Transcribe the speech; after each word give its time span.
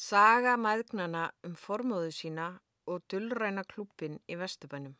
Saga 0.00 0.54
mæðgnana 0.56 1.26
um 1.44 1.52
formóðu 1.60 2.08
sína 2.16 2.44
og 2.88 3.02
dullræna 3.12 3.66
klúppin 3.68 4.14
í 4.32 4.36
Vesturbænum. 4.40 4.94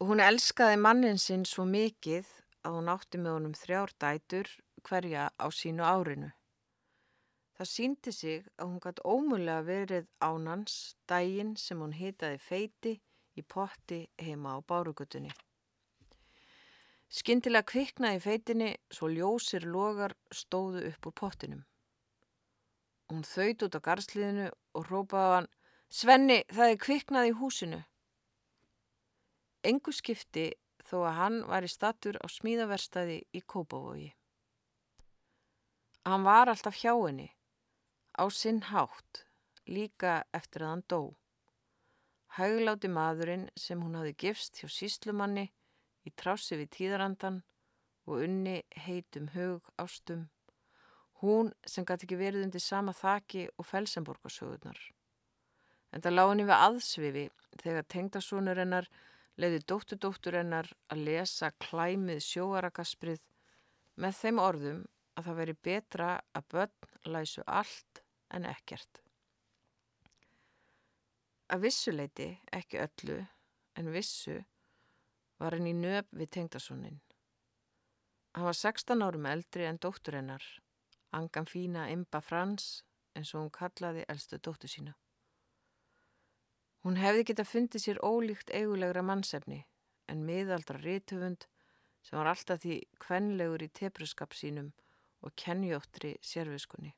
Hún 0.00 0.22
elskaði 0.24 0.78
mannin 0.80 1.20
sinn 1.20 1.44
svo 1.44 1.66
mikið 1.68 2.30
að 2.64 2.78
hún 2.78 2.88
átti 2.92 3.20
með 3.20 3.36
honum 3.36 3.56
þrjár 3.60 3.92
dætur 4.00 4.48
hverja 4.88 5.26
á 5.36 5.46
sínu 5.52 5.84
árinu. 5.84 6.30
Það 7.58 7.70
síndi 7.74 8.16
sig 8.16 8.48
að 8.56 8.70
hún 8.70 8.80
gæti 8.86 9.06
ómulega 9.12 9.66
verið 9.68 10.08
ánans 10.24 10.78
dægin 11.04 11.52
sem 11.60 11.84
hún 11.84 11.92
hitaði 12.00 12.40
feiti 12.46 12.94
í 13.36 13.44
potti 13.44 14.00
heima 14.24 14.56
á 14.56 14.58
bárugutunni. 14.64 15.36
Skindilega 17.12 17.68
kviknaði 17.74 18.24
feitinni 18.24 18.74
svo 18.88 19.12
ljósir 19.12 19.68
logar 19.68 20.16
stóðu 20.32 20.88
upp 20.94 21.12
úr 21.12 21.18
pottinum. 21.20 21.62
Hún 23.12 23.24
þaut 23.28 23.66
út 23.66 23.76
á 23.76 23.80
garsliðinu 23.84 24.48
og 24.74 24.88
rópaði 24.90 25.34
hann 25.36 25.50
Svenni, 25.94 26.40
það 26.50 26.72
er 26.72 26.78
kviknað 26.82 27.28
í 27.28 27.34
húsinu. 27.38 27.80
Engu 29.64 29.92
skipti 29.94 30.48
þó 30.82 30.96
að 31.04 31.18
hann 31.18 31.36
var 31.48 31.64
í 31.64 31.70
statur 31.70 32.18
á 32.18 32.26
smíðaverstaði 32.28 33.20
í 33.30 33.42
Kópavogi. 33.46 34.08
Hann 36.04 36.26
var 36.26 36.50
alltaf 36.50 36.80
hjá 36.80 36.92
henni, 36.92 37.28
á 38.18 38.24
sinn 38.28 38.60
hátt, 38.72 39.22
líka 39.70 40.24
eftir 40.36 40.64
að 40.64 40.72
hann 40.72 40.84
dó. 40.90 41.00
Hægláti 42.34 42.90
maðurinn 42.90 43.46
sem 43.56 43.80
hún 43.80 43.94
hafi 43.94 44.16
gifst 44.18 44.58
hjá 44.58 44.68
síslumanni 44.68 45.46
í 46.04 46.10
trási 46.10 46.58
við 46.58 46.72
tíðarandan 46.76 47.42
og 48.08 48.24
unni 48.26 48.58
heitum 48.84 49.30
hug 49.36 49.70
ástum 49.78 50.26
Hún 51.24 51.54
sem 51.64 51.86
gæti 51.88 52.04
ekki 52.04 52.18
verið 52.20 52.44
undir 52.44 52.60
sama 52.60 52.92
þaki 52.92 53.46
og 53.56 53.64
felsenborgarsögurnar. 53.64 54.80
En 55.94 56.02
það 56.04 56.16
lág 56.16 56.30
henni 56.30 56.44
við 56.44 56.58
aðsvifi 56.66 57.22
þegar 57.62 57.86
tengdasónur 57.94 58.60
hennar 58.60 58.88
leiði 59.40 59.62
dóttudóttur 59.70 60.36
hennar 60.36 60.68
að 60.92 61.04
lesa 61.06 61.48
klæmið 61.64 62.20
sjóaragasprið 62.26 63.22
með 64.04 64.18
þeim 64.18 64.40
orðum 64.42 64.82
að 65.14 65.28
það 65.28 65.38
veri 65.40 65.54
betra 65.68 66.08
að 66.36 66.50
börn 66.52 67.14
læsu 67.14 67.44
allt 67.46 68.02
en 68.34 68.48
ekkert. 68.50 69.00
Að 71.54 71.64
vissuleiti, 71.68 72.28
ekki 72.52 72.82
öllu, 72.82 73.20
en 73.78 73.90
vissu 73.94 74.42
var 75.40 75.56
henni 75.56 75.72
nöp 75.78 76.10
við 76.12 76.34
tengdasónin. 76.36 77.00
Hann 78.34 78.48
var 78.50 78.58
16 78.58 79.06
árum 79.06 79.30
eldri 79.30 79.68
en 79.68 79.80
dóttur 79.80 80.18
hennar 80.18 80.44
Angan 81.14 81.46
fína 81.46 81.86
Imba 81.92 82.20
Frans 82.20 82.82
eins 83.14 83.32
og 83.34 83.44
hún 83.44 83.52
kallaði 83.54 84.04
elstu 84.10 84.40
dóttu 84.42 84.70
sína. 84.70 84.94
Hún 86.84 86.98
hefði 87.00 87.28
geta 87.30 87.46
fundið 87.48 87.84
sér 87.84 88.00
ólíkt 88.04 88.50
eigulegra 88.52 89.04
mannsefni 89.06 89.62
en 90.10 90.24
miðaldra 90.28 90.80
rítöfund 90.82 91.46
sem 92.04 92.18
var 92.18 92.28
alltaf 92.32 92.60
því 92.64 92.80
kvenlegur 93.00 93.64
í 93.64 93.70
tepruskap 93.78 94.34
sínum 94.36 94.72
og 95.24 95.32
kennjóttri 95.40 96.16
sérfiskunni. 96.20 96.92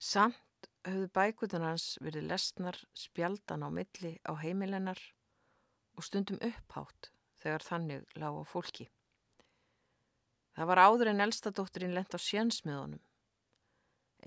Samt 0.00 0.68
höfðu 0.84 1.08
bækutan 1.16 1.64
hans 1.64 1.94
verið 2.04 2.28
lesnar 2.28 2.76
spjaldan 2.96 3.64
á 3.64 3.68
milli 3.72 4.12
á 4.28 4.32
heimilennar 4.42 5.00
og 5.96 6.04
stundum 6.04 6.40
upphátt 6.44 7.10
þegar 7.40 7.64
þannig 7.64 8.16
lág 8.20 8.36
á 8.36 8.44
fólki. 8.44 8.88
Það 10.60 10.68
var 10.68 10.78
áður 10.84 11.08
en 11.08 11.24
elstadótturinn 11.24 11.94
lent 11.96 12.12
á 12.12 12.20
sjönsmiðunum. 12.20 13.00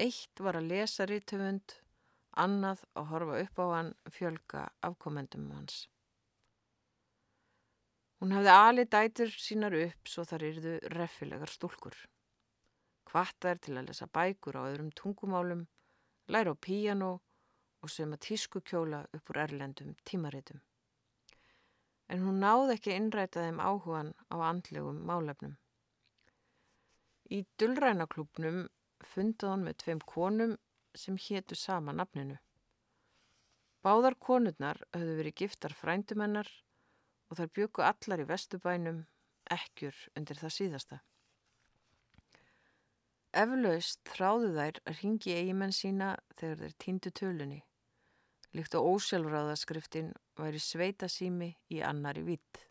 Eitt 0.01 0.39
var 0.41 0.57
að 0.57 0.71
lesa 0.71 1.05
rítöfund, 1.05 1.75
annað 2.33 2.81
að 2.97 3.09
horfa 3.11 3.35
upp 3.43 3.61
á 3.61 3.65
hann 3.69 3.91
fjölga 4.15 4.63
afkomendum 4.89 5.45
hans. 5.53 5.83
Hún 8.17 8.33
hafði 8.33 8.57
ali 8.63 8.87
dætur 8.97 9.37
sínar 9.45 9.77
upp 9.77 10.09
svo 10.09 10.25
þar 10.25 10.49
yrðu 10.49 10.75
reffilegar 10.95 11.53
stúlkur. 11.53 12.01
Kvartar 13.05 13.61
til 13.61 13.77
að 13.77 13.91
lesa 13.91 14.09
bækur 14.09 14.57
á 14.57 14.65
öðrum 14.65 14.89
tungumálum, 14.97 15.67
læra 16.33 16.57
á 16.57 16.57
píjano 16.57 17.13
og 17.85 17.93
söma 17.93 18.17
tískukjóla 18.17 19.05
upp 19.13 19.29
úr 19.29 19.45
erlendum 19.45 19.93
tímaritum. 20.01 20.65
En 22.09 22.25
hún 22.25 22.41
náði 22.41 22.79
ekki 22.79 22.97
innræta 22.97 23.45
þeim 23.45 23.61
áhugan 23.61 24.15
á 24.33 24.41
andlegum 24.49 25.05
málefnum. 25.05 25.59
Í 27.31 27.45
dullrænaklúpnum 27.59 28.65
fundið 29.13 29.49
hann 29.49 29.63
með 29.67 29.77
tveim 29.83 30.01
konum 30.07 30.57
sem 30.97 31.15
hétu 31.17 31.55
sama 31.55 31.93
nafninu. 31.95 32.37
Báðar 33.83 34.15
konurnar 34.15 34.79
höfðu 34.95 35.15
verið 35.19 35.39
giftar 35.41 35.73
frændumennar 35.75 36.49
og 37.29 37.39
þar 37.39 37.49
byggu 37.57 37.83
allar 37.83 38.23
í 38.23 38.27
vestubænum 38.29 39.01
ekkjur 39.51 39.97
undir 40.17 40.39
það 40.39 40.55
síðasta. 40.57 40.99
Eflaust 43.33 44.03
þráðu 44.13 44.51
þær 44.53 44.79
að 44.85 44.99
ringi 45.01 45.33
eigimenn 45.33 45.73
sína 45.73 46.11
þegar 46.37 46.59
þeir 46.61 46.75
týndu 46.83 47.11
tölunni. 47.19 47.61
Líkt 48.53 48.77
á 48.77 48.79
ósjálfráðaskriftin 48.79 50.11
væri 50.37 50.61
sveita 50.61 51.09
sími 51.09 51.49
í 51.73 51.81
annari 51.81 52.21
vitt. 52.27 52.67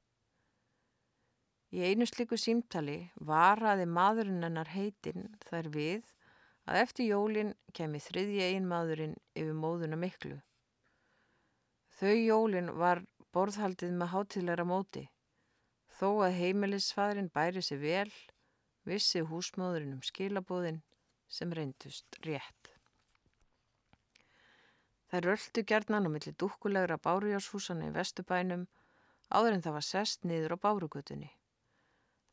Í 1.73 1.81
einu 1.89 2.05
sliku 2.05 2.37
símtali 2.37 2.99
varaði 3.17 3.87
maðurinn 3.89 4.45
hennar 4.45 4.69
heitin 4.75 5.31
þar 5.47 5.71
við 5.73 6.11
að 6.69 6.81
eftir 6.83 7.09
jólinn 7.09 7.55
kemi 7.73 8.01
þriðji 8.05 8.43
ein 8.51 8.69
maðurinn 8.69 9.15
yfir 9.33 9.57
móðuna 9.57 9.97
miklu. 9.97 10.37
Þau 11.97 12.13
jólinn 12.13 12.71
var 12.77 13.03
borðhaldið 13.33 13.97
með 13.97 14.13
hátilegra 14.13 14.69
móti. 14.69 15.07
Þó 15.97 16.09
að 16.27 16.39
heimilisfæðrin 16.43 17.33
bæri 17.33 17.65
sig 17.65 17.81
vel, 17.81 18.13
vissi 18.85 19.25
húsmóðurinn 19.25 19.97
um 19.97 20.05
skilabóðin 20.05 20.83
sem 21.33 21.53
reyndust 21.57 22.21
rétt. 22.27 22.73
Það 25.09 25.29
röldu 25.29 25.65
gerðnan 25.69 26.09
á 26.09 26.11
milli 26.13 26.33
dúkkulegra 26.37 27.01
bárujárshúsana 27.01 27.89
í 27.89 27.95
Vestubænum 27.97 28.67
áður 29.33 29.57
en 29.57 29.65
það 29.65 29.79
var 29.79 29.87
sest 29.89 30.29
niður 30.29 30.57
á 30.57 30.65
bárugutunni. 30.69 31.33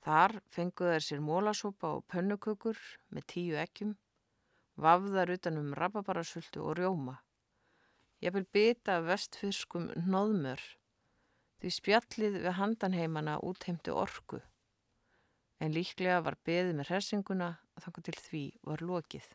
Þar 0.05 0.37
fenguð 0.47 0.93
þær 0.93 1.05
sér 1.05 1.23
mólasópa 1.23 1.95
og 1.97 2.05
pönnukökur 2.11 2.77
með 3.15 3.25
tíu 3.33 3.57
ekkjum, 3.59 3.95
vafðar 4.79 5.33
utanum 5.35 5.73
rababarasöldu 5.75 6.63
og 6.63 6.77
rjóma. 6.79 7.17
Ég 8.23 8.35
vil 8.35 8.45
byta 8.51 8.99
vestfyrskum 9.03 9.89
nóðmör 10.07 10.63
því 11.59 11.73
spjallið 11.75 12.39
við 12.45 12.55
handanheimana 12.55 13.37
útheimti 13.43 13.91
orku 13.91 14.39
en 15.59 15.75
líklega 15.75 16.21
var 16.23 16.37
beðið 16.47 16.77
með 16.77 16.91
hressinguna 16.93 17.49
að 17.75 17.85
þanga 17.85 18.03
til 18.07 18.17
því 18.19 18.43
var 18.69 18.83
lokið. 18.89 19.25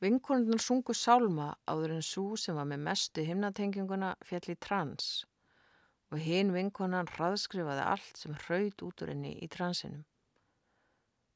Vinkonunnar 0.00 0.62
sungu 0.64 0.96
sálma 0.96 1.50
áður 1.68 1.98
en 1.98 2.04
svo 2.04 2.38
sem 2.40 2.56
var 2.56 2.68
með 2.68 2.86
mestu 2.86 3.24
himnatenginguna 3.26 4.14
fjall 4.24 4.46
í 4.48 4.56
trans 4.56 5.10
og 6.10 6.22
hinn 6.24 6.52
vinkonan 6.54 7.10
hraðskrifaði 7.14 7.84
allt 7.86 8.18
sem 8.18 8.34
hraut 8.46 8.82
út 8.86 9.04
úr 9.04 9.12
henni 9.12 9.36
í 9.44 9.48
transinum. 9.50 10.02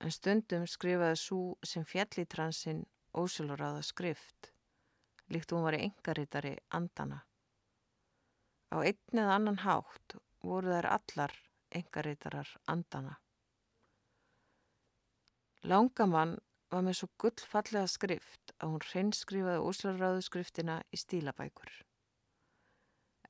En 0.02 0.12
stundum 0.12 0.66
skrifaði 0.68 1.20
svo 1.20 1.42
sem 1.64 1.86
fjall 1.86 2.10
í 2.20 2.26
transin 2.26 2.82
ósjálfráða 3.14 3.84
skrift, 3.86 4.50
líkt 5.30 5.54
hún 5.54 5.64
var 5.64 5.78
í 5.78 5.84
engaritari 5.86 6.56
andana. 6.74 7.22
Á 8.74 8.82
einn 8.82 9.22
eða 9.22 9.38
annan 9.38 9.62
hátt 9.62 10.16
voru 10.42 10.74
þær 10.74 10.91
allar 10.96 11.36
engaritarar 11.74 12.50
andana. 12.66 13.14
Langamann 15.64 16.36
var 16.74 16.82
með 16.84 16.98
svo 16.98 17.09
gullfallega 17.22 17.86
skrift 17.88 18.53
að 18.59 18.74
hún 18.74 18.86
hreinskrifaði 18.91 19.62
ósjálfráðu 19.65 20.24
skriftina 20.27 20.80
í 20.91 20.98
stílabækur. 21.00 21.70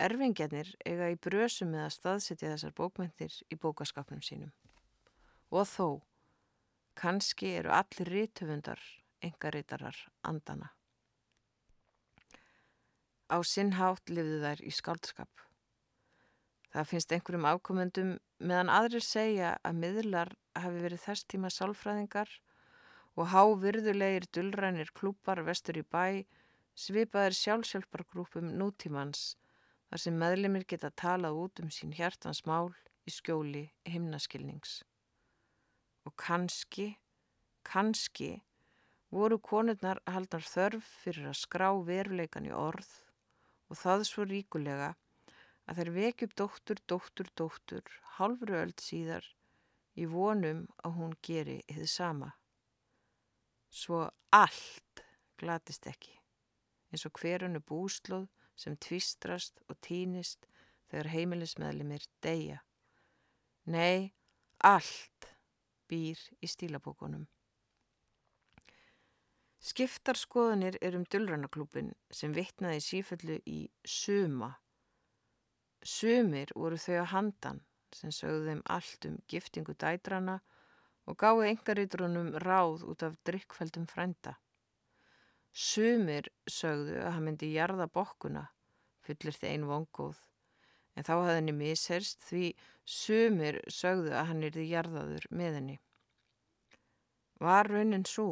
Erfingjarnir 0.03 0.73
eiga 0.83 1.09
í 1.13 1.17
brösum 1.23 1.71
með 1.71 1.85
að 1.85 1.95
staðsetja 1.95 2.51
þessar 2.51 2.73
bókmyndir 2.75 3.35
í 3.47 3.59
bókaskapnum 3.63 4.23
sínum. 4.27 4.51
Og 5.55 5.69
þó, 5.71 5.89
kannski 6.99 7.53
eru 7.61 7.71
allir 7.71 8.11
rítöfundar, 8.11 8.81
engaritarar, 9.23 9.95
andana. 10.27 10.73
Á 13.31 13.39
sinnhátt 13.47 14.11
lifðu 14.11 14.41
þær 14.43 14.65
í 14.67 14.73
skaldskap. 14.75 15.31
Það 16.75 16.89
finnst 16.91 17.15
einhverjum 17.15 17.47
afkomendum 17.47 18.11
meðan 18.43 18.73
aðrir 18.75 19.07
segja 19.07 19.55
að 19.63 19.79
miðlar 19.79 20.35
hafi 20.59 20.83
verið 20.83 21.05
þess 21.07 21.29
tíma 21.31 21.51
sálfræðingar 21.55 22.35
og 23.15 23.31
há 23.31 23.43
virðulegir 23.63 24.27
dullrænir 24.35 24.91
klúpar 24.91 25.45
vestur 25.47 25.79
í 25.79 25.85
bæ 25.87 26.27
svipaðir 26.75 27.39
sjálfsjálfargrúpum 27.39 28.51
nútímans 28.59 29.37
þar 29.95 30.03
sem 30.03 30.17
meðlemið 30.19 30.63
geta 30.73 30.89
talað 30.99 31.37
út 31.39 31.61
um 31.63 31.69
sín 31.71 31.93
hjartans 31.95 32.41
mál 32.51 32.73
í 33.07 33.13
skjóli 33.15 33.61
himnaskilnings. 33.87 34.81
Og 36.03 36.17
kannski, 36.19 36.97
kannski 37.63 38.33
voru 39.15 39.39
konurnar 39.39 40.01
haldnar 40.11 40.43
þörf 40.43 40.91
fyrir 41.05 41.31
að 41.31 41.39
skrá 41.45 41.69
veruleikan 41.87 42.51
í 42.51 42.51
orð 42.51 42.91
og 43.71 43.79
það 43.85 44.05
svo 44.11 44.27
ríkulega 44.27 44.91
að 45.71 45.79
þeir 45.79 45.95
vekjum 46.01 46.37
dóttur, 46.43 46.83
dóttur, 46.91 47.31
dóttur, 47.39 47.97
halvru 48.19 48.59
öll 48.65 48.75
síðar 48.83 49.31
í 49.95 50.11
vonum 50.11 50.67
að 50.83 50.99
hún 50.99 51.19
geri 51.23 51.61
þið 51.71 51.91
sama. 51.95 52.35
Svo 53.71 54.09
allt 54.35 55.07
glatist 55.39 55.87
ekki, 55.87 56.19
eins 56.91 57.07
og 57.07 57.15
hverjunu 57.23 57.63
búslóð 57.63 58.34
sem 58.57 58.77
tvistrast 58.77 59.61
og 59.69 59.79
týnist 59.85 60.47
þegar 60.91 61.11
heimilismeðlimir 61.15 62.07
deyja. 62.25 62.61
Nei, 63.67 64.13
allt 64.63 65.31
býr 65.89 66.21
í 66.45 66.51
stílabókunum. 66.51 67.25
Skiptarskoðanir 69.65 70.77
er 70.85 70.97
um 70.99 71.07
Dullrannaklúpin 71.09 71.95
sem 72.13 72.35
vittnaði 72.37 72.83
síföllu 72.85 73.39
í 73.49 73.61
Suma. 73.89 74.51
Sumir 75.81 76.53
voru 76.57 76.77
þau 76.81 76.99
að 77.01 77.11
handan 77.15 77.63
sem 77.95 78.13
sögðu 78.13 78.51
þeim 78.51 78.61
allt 78.75 79.09
um 79.09 79.17
giftingu 79.31 79.73
dætrana 79.81 80.39
og 81.09 81.17
gáði 81.21 81.51
engarítrunum 81.55 82.31
ráð 82.45 82.85
út 82.91 83.05
af 83.09 83.17
drikkfældum 83.29 83.87
frænda. 83.89 84.37
Sumir 85.55 86.27
sögðu 86.51 86.97
að 86.99 87.13
hann 87.15 87.27
myndi 87.29 87.53
jarða 87.55 87.87
bokkuna, 87.87 88.49
fullir 89.07 89.37
þið 89.39 89.53
einu 89.53 89.69
vongóð, 89.71 90.17
en 90.99 91.07
þá 91.07 91.13
hafði 91.13 91.37
henni 91.37 91.55
misherst 91.55 92.27
því 92.27 92.49
sumir 92.85 93.61
sögðu 93.71 94.17
að 94.19 94.27
hann 94.33 94.43
er 94.43 94.57
þið 94.57 94.73
jarðaður 94.73 95.29
með 95.31 95.59
henni. 95.61 95.77
Var 97.39 97.71
raunin 97.71 98.07
svo? 98.09 98.29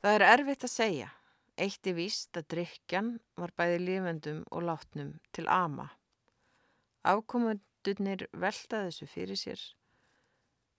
Það 0.00 0.16
er 0.16 0.26
erfitt 0.30 0.64
að 0.64 0.72
segja. 0.72 1.12
Eitt 1.56 1.88
er 1.88 1.96
víst 1.96 2.36
að 2.36 2.48
drikjan 2.52 3.14
var 3.40 3.52
bæði 3.56 3.78
lifendum 3.80 4.42
og 4.52 4.66
látnum 4.68 5.14
til 5.36 5.46
ama. 5.52 5.90
Afkomundunir 7.04 8.26
velta 8.32 8.82
þessu 8.86 9.08
fyrir 9.08 9.40
sér, 9.40 9.60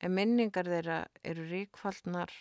en 0.01 0.13
minningar 0.13 0.69
þeirra 0.69 0.99
eru 1.25 1.47
ríkfaldnar 1.49 2.33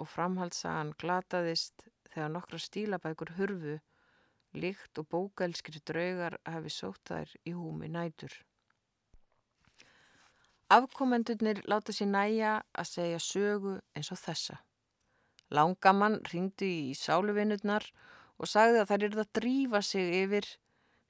og 0.00 0.08
framhaldsagan 0.12 0.92
glataðist 1.00 1.86
þegar 2.12 2.32
nokkra 2.32 2.60
stílabækur 2.62 3.32
hurfu, 3.38 3.78
líkt 4.56 5.00
og 5.00 5.08
bókelskri 5.12 5.82
draugar 5.84 6.38
hafi 6.48 6.72
sótt 6.72 7.12
þær 7.12 7.32
í 7.44 7.54
húmi 7.56 7.88
nætur. 7.92 8.32
Afkomendunir 10.72 11.60
láta 11.70 11.94
sér 11.94 12.08
næja 12.10 12.52
að 12.74 12.88
segja 12.90 13.18
sögu 13.22 13.76
eins 13.94 14.10
og 14.10 14.18
þessa. 14.18 14.56
Langamann 15.54 16.18
ringdi 16.32 16.70
í 16.90 16.94
sáluvinnurnar 16.98 17.86
og 18.36 18.50
sagði 18.50 18.80
að 18.82 18.88
þær 18.90 19.04
eru 19.08 19.22
að 19.22 19.34
drífa 19.38 19.82
sig 19.86 20.14
yfir 20.24 20.48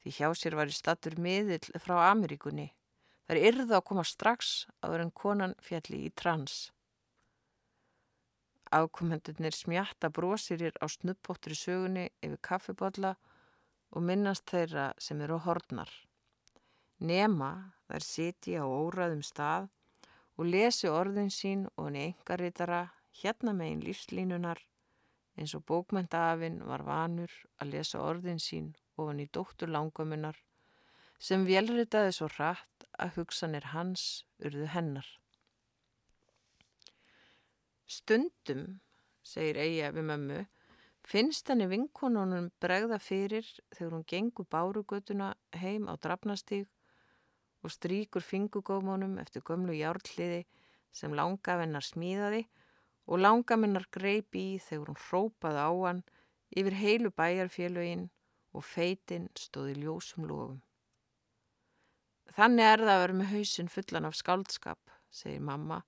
því 0.02 0.12
hjá 0.18 0.28
sér 0.36 0.58
var 0.58 0.70
í 0.70 0.76
statur 0.76 1.16
miðill 1.18 1.80
frá 1.82 1.96
Ameríkunni. 2.10 2.68
Þær 3.26 3.40
yrðu 3.48 3.74
að 3.74 3.86
koma 3.88 4.04
strax 4.06 4.66
áður 4.84 5.06
en 5.06 5.14
konan 5.22 5.56
fjalli 5.64 6.04
í 6.06 6.12
trans. 6.14 6.70
Afkomendunir 8.74 9.54
smjatta 9.54 10.10
brosirir 10.10 10.74
á 10.82 10.86
snuppóttri 10.90 11.54
sögunni 11.54 12.08
yfir 12.22 12.40
kaffibodla 12.48 13.14
og 13.94 14.02
minnast 14.02 14.48
þeirra 14.50 14.90
sem 14.98 15.20
eru 15.22 15.38
hornar. 15.44 15.90
Nema 16.98 17.50
þær 17.86 18.06
siti 18.06 18.56
á 18.58 18.64
óraðum 18.64 19.22
stað 19.22 19.68
og 20.36 20.48
lesi 20.50 20.88
orðin 20.90 21.30
sín 21.30 21.66
og 21.76 21.88
henni 21.88 22.08
engaritara 22.10 22.82
hérna 23.20 23.54
megin 23.56 23.84
lífslínunar 23.84 24.60
eins 25.36 25.54
og 25.56 25.64
bókmentaafinn 25.68 26.62
var 26.64 26.84
vanur 26.86 27.32
að 27.60 27.76
lesa 27.76 28.00
orðin 28.00 28.40
sín 28.42 28.72
ofan 28.96 29.20
í 29.20 29.28
dóttur 29.32 29.70
langamunnar 29.72 30.38
sem 31.28 31.44
velritaði 31.48 32.12
svo 32.16 32.28
hratt 32.32 32.86
að 33.00 33.20
hugsanir 33.20 33.70
hans 33.72 34.24
urðu 34.40 34.68
hennar. 34.72 35.06
Stundum, 37.86 38.80
segir 39.22 39.58
Eija 39.62 39.92
við 39.94 40.08
mömmu, 40.08 40.38
finnst 41.06 41.46
henni 41.52 41.68
vinkonunum 41.70 42.48
bregða 42.62 42.98
fyrir 42.98 43.46
þegar 43.76 43.92
hún 43.94 44.06
gengur 44.10 44.48
bárugötuna 44.50 45.28
heim 45.54 45.86
á 45.86 45.94
drafnastíg 45.94 46.66
og 47.62 47.70
stríkur 47.70 48.26
fingugómanum 48.26 49.14
eftir 49.22 49.44
gömlu 49.46 49.76
járliði 49.78 50.42
sem 50.90 51.14
langavennar 51.14 51.86
smíðaði 51.86 52.42
og 53.06 53.22
langamennar 53.22 53.86
greip 53.94 54.34
í 54.34 54.58
þegar 54.66 54.90
hún 54.90 55.02
hrópaði 55.06 55.62
á 55.62 55.70
hann 55.86 56.04
yfir 56.58 56.78
heilu 56.82 57.14
bæjarfélögin 57.14 58.08
og 58.50 58.66
feitin 58.66 59.28
stóði 59.38 59.76
ljósum 59.84 60.26
lofum. 60.26 60.62
Þannig 62.34 62.66
er 62.66 62.82
það 62.82 62.96
að 62.96 63.02
vera 63.04 63.18
með 63.20 63.34
hausin 63.36 63.70
fullan 63.70 64.08
af 64.10 64.18
skáldskap, 64.18 64.80
segir 65.10 65.44
mamma 65.46 65.84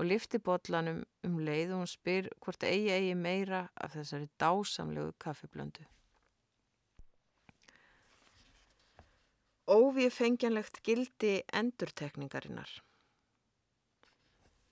og 0.00 0.06
lifti 0.08 0.38
botlanum 0.40 1.02
um 1.28 1.38
leið 1.44 1.74
og 1.76 1.82
hún 1.82 1.88
spyr 1.90 2.28
hvort 2.40 2.64
eigi 2.64 2.88
eigi 2.94 3.14
meira 3.14 3.66
af 3.76 3.92
þessari 3.92 4.30
dásamlegu 4.40 5.12
kaffiblöndu. 5.20 5.84
Óvið 9.70 10.08
fengjanlegt 10.10 10.80
gildi 10.82 11.34
endurtekningarinnar. 11.54 12.70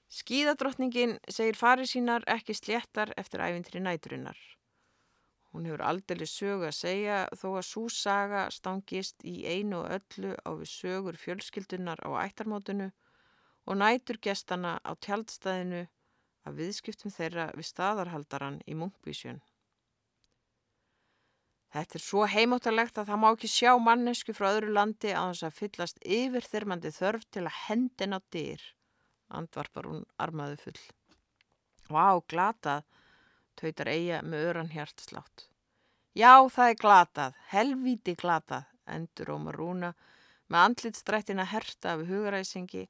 Skíðadrottningin 0.09 1.19
segir 1.29 1.59
farið 1.61 1.91
sínar 1.93 2.25
ekki 2.33 2.57
sléttar 2.57 3.13
eftir 3.21 3.45
æfintri 3.45 3.83
næturinnar. 3.85 4.39
Hún 5.53 5.69
hefur 5.69 5.85
aldrei 5.85 6.27
sögu 6.29 6.71
að 6.71 6.79
segja 6.79 7.19
þó 7.37 7.51
að 7.59 7.67
svo 7.69 7.85
saga 7.93 8.47
stangist 8.53 9.21
í 9.29 9.43
einu 9.45 9.83
og 9.83 9.93
öllu 9.99 10.33
á 10.41 10.51
við 10.57 10.73
sögur 10.73 11.21
fjölskyldunar 11.21 12.01
á 12.01 12.09
ættarmótunu 12.25 12.89
og 13.69 13.77
næturgestana 13.83 14.79
á 14.81 14.93
tjaldstæðinu 15.05 15.85
af 16.49 16.57
viðskiptum 16.57 17.13
þeirra 17.13 17.51
við 17.59 17.69
staðarhaldaran 17.69 18.63
í 18.65 18.77
Munkvísjön. 18.81 19.43
Þetta 21.69 21.99
er 21.99 22.03
svo 22.03 22.25
heimáttalegt 22.25 22.97
að 22.97 23.11
það 23.11 23.21
má 23.21 23.29
ekki 23.29 23.51
sjá 23.53 23.75
mannesku 23.77 24.33
frá 24.33 24.55
öðru 24.55 24.73
landi 24.73 25.13
að 25.13 25.35
þess 25.35 25.49
að 25.51 25.59
fyllast 25.59 25.99
yfir 26.01 26.49
þyrmandi 26.49 26.93
þörf 26.97 27.27
til 27.29 27.45
að 27.45 27.59
hendin 27.67 28.17
á 28.17 28.21
dyr 28.33 28.65
andvarpar 29.29 29.89
hún 29.89 30.05
armaðu 30.17 30.57
full. 30.63 30.81
Vá, 31.89 32.21
glatað, 32.29 32.85
tautar 33.59 33.91
eiga 33.93 34.21
með 34.25 34.47
öran 34.51 34.73
hjartslátt. 34.73 35.49
Já, 36.17 36.41
það 36.51 36.73
er 36.73 36.79
glatað, 36.83 37.41
helvíti 37.53 38.15
glatað, 38.19 38.69
endur 38.89 39.35
Ómar 39.37 39.59
Rúna 39.61 39.93
með 40.49 40.65
andlitstrættina 40.65 41.45
herta 41.49 41.95
af 41.95 42.07
hugaræsingi 42.09 42.87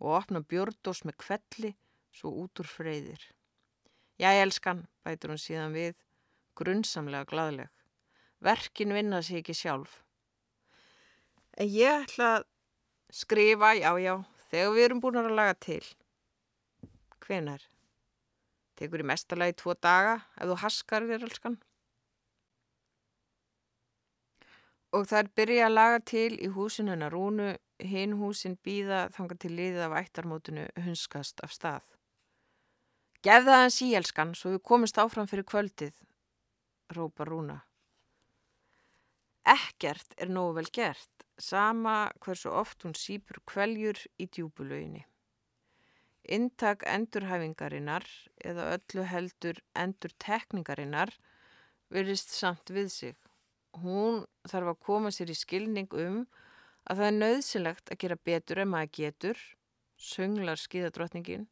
og 0.00 0.16
opna 0.18 0.40
björndós 0.40 1.04
með 1.04 1.18
kvelli 1.22 1.74
svo 2.16 2.32
út 2.42 2.62
úr 2.62 2.68
freyðir. 2.68 3.22
Ég 4.20 4.42
elskan, 4.42 4.86
bætur 5.04 5.34
hún 5.34 5.40
síðan 5.40 5.76
við, 5.76 5.94
grunnsamlega 6.58 7.28
gladleg. 7.30 7.70
Verkin 8.40 8.96
vinna 8.96 9.20
sér 9.22 9.40
ekki 9.40 9.54
sjálf. 9.56 10.00
En 11.60 11.68
ég 11.68 12.04
ætla 12.04 12.34
að 12.40 12.46
skrifa, 13.12 13.74
já, 13.76 13.92
já, 14.00 14.14
Þegar 14.50 14.72
við 14.74 14.84
erum 14.84 15.00
búin 15.02 15.18
að 15.20 15.28
laga 15.38 15.54
til. 15.62 15.82
Hvenar? 17.22 17.62
Tekur 18.74 19.04
í 19.04 19.06
mestalagi 19.06 19.54
tvo 19.60 19.76
daga 19.78 20.16
ef 20.34 20.48
þú 20.50 20.56
haskar 20.64 21.06
þér 21.06 21.26
allskan. 21.28 21.58
Og 24.96 25.06
það 25.06 25.18
er 25.22 25.32
byrjað 25.38 25.66
að 25.68 25.76
laga 25.76 26.00
til 26.10 26.32
í 26.42 26.48
húsinu 26.50 26.94
hennar 26.94 27.14
rúnu, 27.14 27.52
hinn 27.78 28.16
húsin 28.18 28.56
býða 28.64 29.04
þangar 29.14 29.38
til 29.40 29.52
liðið 29.54 29.86
af 29.86 29.96
ættarmótunu 30.00 30.66
hunskast 30.84 31.42
af 31.46 31.54
stað. 31.54 31.84
Gef 33.22 33.44
það 33.46 33.60
hans 33.62 33.80
í 33.84 33.90
elskan 33.98 34.34
svo 34.34 34.54
við 34.54 34.62
komumst 34.66 34.98
áfram 34.98 35.28
fyrir 35.30 35.46
kvöldið, 35.46 35.94
rópa 36.96 37.26
rúna. 37.28 37.60
Ekkert 39.46 40.14
er 40.16 40.32
nógu 40.32 40.58
vel 40.58 40.70
gert, 40.72 41.24
sama 41.38 42.10
hversu 42.20 42.50
oft 42.52 42.84
hún 42.84 42.96
sípur 42.96 43.40
kveljur 43.48 44.00
í 44.20 44.26
djúbulauginni. 44.26 45.04
Intak 46.36 46.84
endurhæfingarinnar 46.86 48.04
eða 48.44 48.68
öllu 48.76 49.06
heldur 49.08 49.60
endurtekningarinnar 49.74 51.14
verist 51.90 52.34
samt 52.36 52.70
við 52.70 52.92
sig. 52.92 53.16
Hún 53.78 54.24
þarf 54.50 54.72
að 54.72 54.82
koma 54.82 55.12
sér 55.14 55.30
í 55.30 55.38
skilning 55.38 55.90
um 55.94 56.24
að 56.90 57.00
það 57.00 57.06
er 57.06 57.16
nöðsilegt 57.16 57.92
að 57.92 58.00
gera 58.02 58.18
betur 58.24 58.62
en 58.62 58.70
maður 58.72 58.92
getur, 58.98 59.40
sönglar 60.00 60.58
skíðadrottningin, 60.58 61.46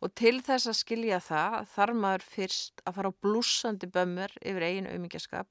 og 0.00 0.14
til 0.18 0.40
þess 0.42 0.70
að 0.70 0.78
skilja 0.80 1.20
það 1.22 1.58
þarf 1.74 2.00
maður 2.02 2.26
fyrst 2.34 2.82
að 2.84 2.96
fara 2.96 3.12
á 3.12 3.20
blúsandi 3.22 3.90
bömmur 3.92 4.34
yfir 4.40 4.66
eigin 4.66 4.88
auðmyggjaskap 4.90 5.48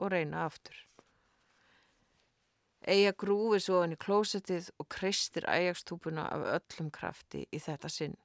og 0.00 0.12
reyna 0.14 0.46
aftur. 0.46 0.78
Eija 2.80 3.12
grúfi 3.12 3.60
svo 3.60 3.82
hann 3.82 3.92
í 3.92 4.00
klósettið 4.00 4.70
og 4.80 4.88
kreistir 4.88 5.44
ægjakstúpuna 5.44 6.24
af 6.32 6.46
öllum 6.56 6.88
krafti 6.94 7.44
í 7.52 7.60
þetta 7.60 7.90
sinn. 7.92 8.16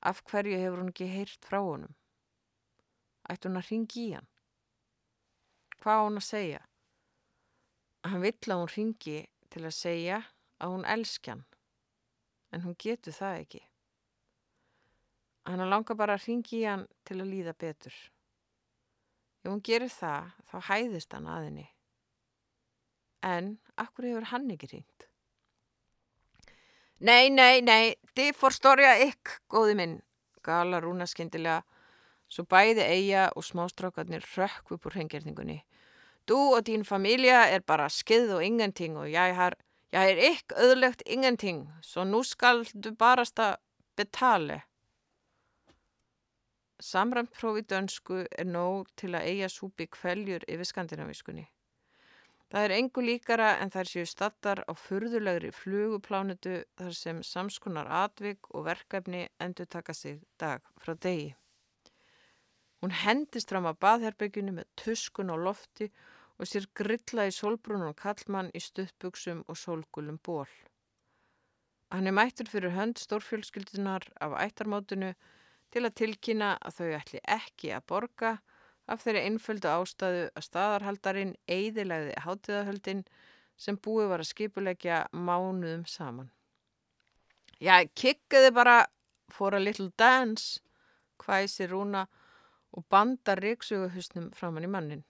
Af 0.00 0.22
hverju 0.24 0.56
hefur 0.56 0.80
hún 0.80 0.92
ekki 0.94 1.10
heyrt 1.10 1.44
frá 1.44 1.60
honum? 1.60 1.92
Ætti 3.28 3.50
hún 3.50 3.60
að 3.60 3.68
ringi 3.72 4.04
í 4.06 4.14
hann? 4.14 4.30
Hvað 5.78 6.00
á 6.00 6.04
hún 6.04 6.20
að 6.20 6.26
segja? 6.26 6.60
Hann 8.08 8.22
vill 8.24 8.52
að 8.52 8.60
hún 8.62 8.72
ringi 8.74 9.18
til 9.52 9.64
að 9.64 9.74
segja 9.76 10.20
að 10.58 10.74
hún 10.74 10.86
elski 10.86 11.32
hann, 11.32 11.44
en 12.52 12.64
hún 12.66 12.76
getur 12.78 13.14
það 13.14 13.40
ekki. 13.42 13.62
Hann 15.48 15.64
langar 15.70 15.96
bara 15.96 16.18
að 16.18 16.26
ringi 16.28 16.60
í 16.60 16.66
hann 16.68 16.86
til 17.08 17.20
að 17.22 17.30
líða 17.32 17.54
betur. 17.56 17.94
Ef 19.44 19.50
hún 19.52 19.62
gerir 19.64 19.92
það, 19.92 20.32
þá 20.50 20.56
hæðist 20.68 21.14
hann 21.14 21.28
að 21.30 21.46
henni. 21.48 21.68
En, 23.24 23.54
akkur 23.80 24.10
hefur 24.10 24.28
hann 24.32 24.50
ekki 24.54 24.70
ringt? 24.74 25.06
Nei, 26.98 27.30
nei, 27.30 27.62
nei, 27.62 27.94
þið 28.18 28.34
fórstorja 28.34 28.96
ykk, 29.06 29.38
góði 29.46 29.78
minn, 29.78 29.96
gala 30.42 30.80
rúna 30.82 31.06
skindilega, 31.06 31.62
svo 32.28 32.44
bæði 32.50 32.84
eiga 32.84 33.28
og 33.38 33.46
smástrákarnir 33.46 34.26
rökk 34.34 34.74
upp 34.74 34.88
úr 34.90 34.98
hengjörningunni. 34.98 35.60
Du 36.28 36.36
og 36.36 36.66
din 36.66 36.84
familja 36.84 37.46
er 37.48 37.64
bara 37.64 37.88
skið 37.88 38.34
og 38.36 38.44
ingenting 38.44 38.96
og 39.00 39.08
ég 39.08 39.34
har, 39.34 39.54
ég 39.96 40.10
er 40.12 40.18
ykk 40.32 40.52
öðlegt 40.60 41.02
ingenting, 41.06 41.62
så 41.82 42.04
nú 42.04 42.20
skal 42.22 42.66
du 42.74 42.90
barasta 42.92 43.56
betale. 43.96 44.62
Samræmprófi 46.78 47.64
dönsku 47.66 48.26
er 48.30 48.46
nóg 48.46 48.90
til 48.96 49.14
að 49.16 49.30
eiga 49.30 49.48
súpi 49.48 49.88
kveljur 49.90 50.44
yfir 50.46 50.68
skandinavískunni. 50.68 51.48
Það 52.48 52.64
er 52.64 52.74
engu 52.76 53.02
líkara 53.04 53.48
en 53.62 53.72
þær 53.72 53.88
séu 53.90 54.04
stattar 54.08 54.62
á 54.64 54.72
furðulegri 54.72 55.50
fluguplánutu 55.52 56.62
þar 56.78 56.94
sem 56.96 57.18
samskonar 57.24 57.90
atvik 58.04 58.48
og 58.54 58.68
verkefni 58.68 59.26
endur 59.40 59.68
taka 59.68 59.94
sig 59.94 60.22
dag 60.40 60.62
frá 60.80 60.94
degi. 60.94 61.34
Hún 62.80 62.94
hendist 62.94 63.50
fram 63.50 63.66
að 63.66 63.80
baðherbygginu 63.84 64.54
með 64.60 64.70
tuskun 64.80 65.34
á 65.34 65.36
lofti 65.36 65.90
og 66.38 66.46
sér 66.46 66.68
grilla 66.78 67.26
í 67.28 67.34
solbrúnum 67.34 67.94
kallmann 67.98 68.52
í 68.54 68.62
stuttbuksum 68.62 69.44
og 69.48 69.58
solgulum 69.58 70.20
ból. 70.22 70.48
Hann 71.90 72.06
er 72.06 72.14
mættur 72.14 72.48
fyrir 72.50 72.76
hönd 72.76 73.00
stórfjölskyldunar 73.00 74.06
af 74.20 74.36
ættarmótinu 74.44 75.14
til 75.72 75.84
að 75.84 75.96
tilkynna 76.00 76.54
að 76.60 76.78
þau 76.78 76.88
ætli 77.00 77.22
ekki 77.24 77.72
að 77.74 77.86
borga 77.90 78.32
af 78.88 79.02
þeirri 79.04 79.24
einföldu 79.28 79.70
ástæðu 79.72 80.26
að 80.28 80.46
staðarhaldarinn 80.46 81.34
eidilegði 81.48 82.14
hátíðahöldin 82.24 83.02
sem 83.58 83.76
búið 83.84 84.12
var 84.12 84.22
að 84.22 84.30
skipulegja 84.30 85.00
mánuðum 85.12 85.84
saman. 85.88 86.30
Já, 87.58 87.82
kikkiði 87.98 88.52
bara 88.54 88.78
for 89.28 89.54
a 89.54 89.60
little 89.60 89.90
dance, 89.98 90.60
hvæsi 91.18 91.66
Rúna 91.66 92.06
og 92.72 92.84
bandar 92.88 93.40
ríksuguhusnum 93.42 94.30
framann 94.36 94.68
í 94.68 94.70
mannin. 94.70 95.04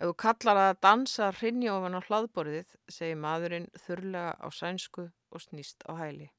Ef 0.00 0.08
þú 0.08 0.14
kallar 0.24 0.62
að 0.64 0.78
dansa 0.80 1.28
hrinja 1.36 1.74
ofan 1.76 1.98
á 1.98 2.00
hlaðborðið, 2.06 2.76
segir 2.88 3.20
maðurinn 3.20 3.68
þurrlega 3.84 4.32
á 4.40 4.48
sænsku 4.48 5.10
og 5.10 5.44
snýst 5.44 5.84
á 5.84 5.92
hæli. 6.00 6.30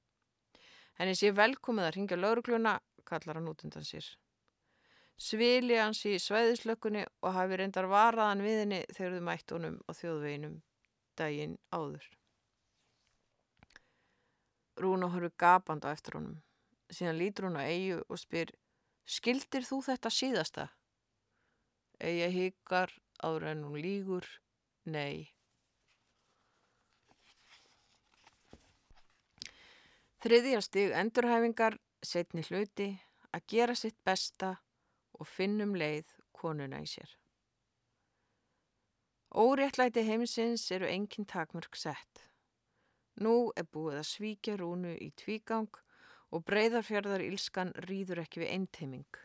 Henni 0.97 1.13
sé 1.15 1.29
velkomið 1.29 1.87
að 1.87 1.95
ringja 1.97 2.17
laurugluna, 2.17 2.79
kallar 3.05 3.37
hann 3.37 3.53
út 3.53 3.61
undan 3.65 3.85
sér 3.85 4.09
svili 5.21 5.77
hans 5.77 6.01
í 6.09 6.15
sveiðislökunni 6.21 7.03
og 7.21 7.35
hafi 7.35 7.59
reyndar 7.59 7.87
varaðan 7.91 8.41
við 8.45 8.63
henni 8.63 8.79
þegar 8.95 9.17
þau 9.17 9.25
mætt 9.27 9.53
honum 9.53 9.77
á 9.85 9.91
þjóðveginum 9.93 10.55
daginn 11.19 11.57
áður. 11.69 12.07
Rúna 14.81 15.11
horfi 15.13 15.29
gapand 15.37 15.85
á 15.85 15.93
eftir 15.93 16.17
honum. 16.17 16.39
Síðan 16.89 17.19
lítur 17.19 17.47
hún 17.47 17.59
á 17.61 17.63
eigu 17.69 18.01
og 18.07 18.19
spyr 18.19 18.55
Skildir 19.05 19.65
þú 19.67 19.81
þetta 19.85 20.09
síðasta? 20.13 20.67
Eiga 22.01 22.29
híkar 22.33 22.93
áður 23.23 23.47
en 23.51 23.63
hún 23.67 23.81
lígur? 23.81 24.27
Nei. 24.85 25.29
Þriðja 30.21 30.59
stig 30.61 30.91
endurhæfingar 30.93 31.79
setni 32.05 32.43
hluti 32.45 32.91
að 33.33 33.47
gera 33.53 33.75
sitt 33.77 33.97
besta 34.05 34.51
og 35.17 35.29
finnum 35.29 35.73
leið 35.77 36.11
konuna 36.35 36.81
í 36.83 36.89
sér. 36.89 37.15
Óréttlæti 39.31 40.03
heimsins 40.03 40.65
eru 40.75 40.89
engin 40.91 41.25
takmörg 41.25 41.77
sett. 41.79 42.25
Nú 43.23 43.51
er 43.55 43.65
búið 43.65 44.01
að 44.01 44.09
svíkja 44.09 44.57
rúnu 44.59 44.91
í 44.99 45.09
tvígang 45.15 45.71
og 46.31 46.45
breyðarfjörðar 46.47 47.23
ílskan 47.25 47.71
rýður 47.87 48.21
ekki 48.25 48.43
við 48.43 48.53
einteiming. 48.55 49.21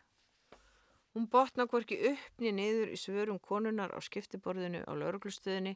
Hún 1.17 1.25
botna 1.33 1.63
hvorki 1.65 1.95
uppni 2.11 2.51
niður 2.53 2.91
í 2.93 2.97
svörum 3.01 3.39
konunar 3.41 3.89
á 3.89 3.97
skiptiborðinu 4.05 4.83
á 4.85 4.93
lauruglustöðinni 4.93 5.71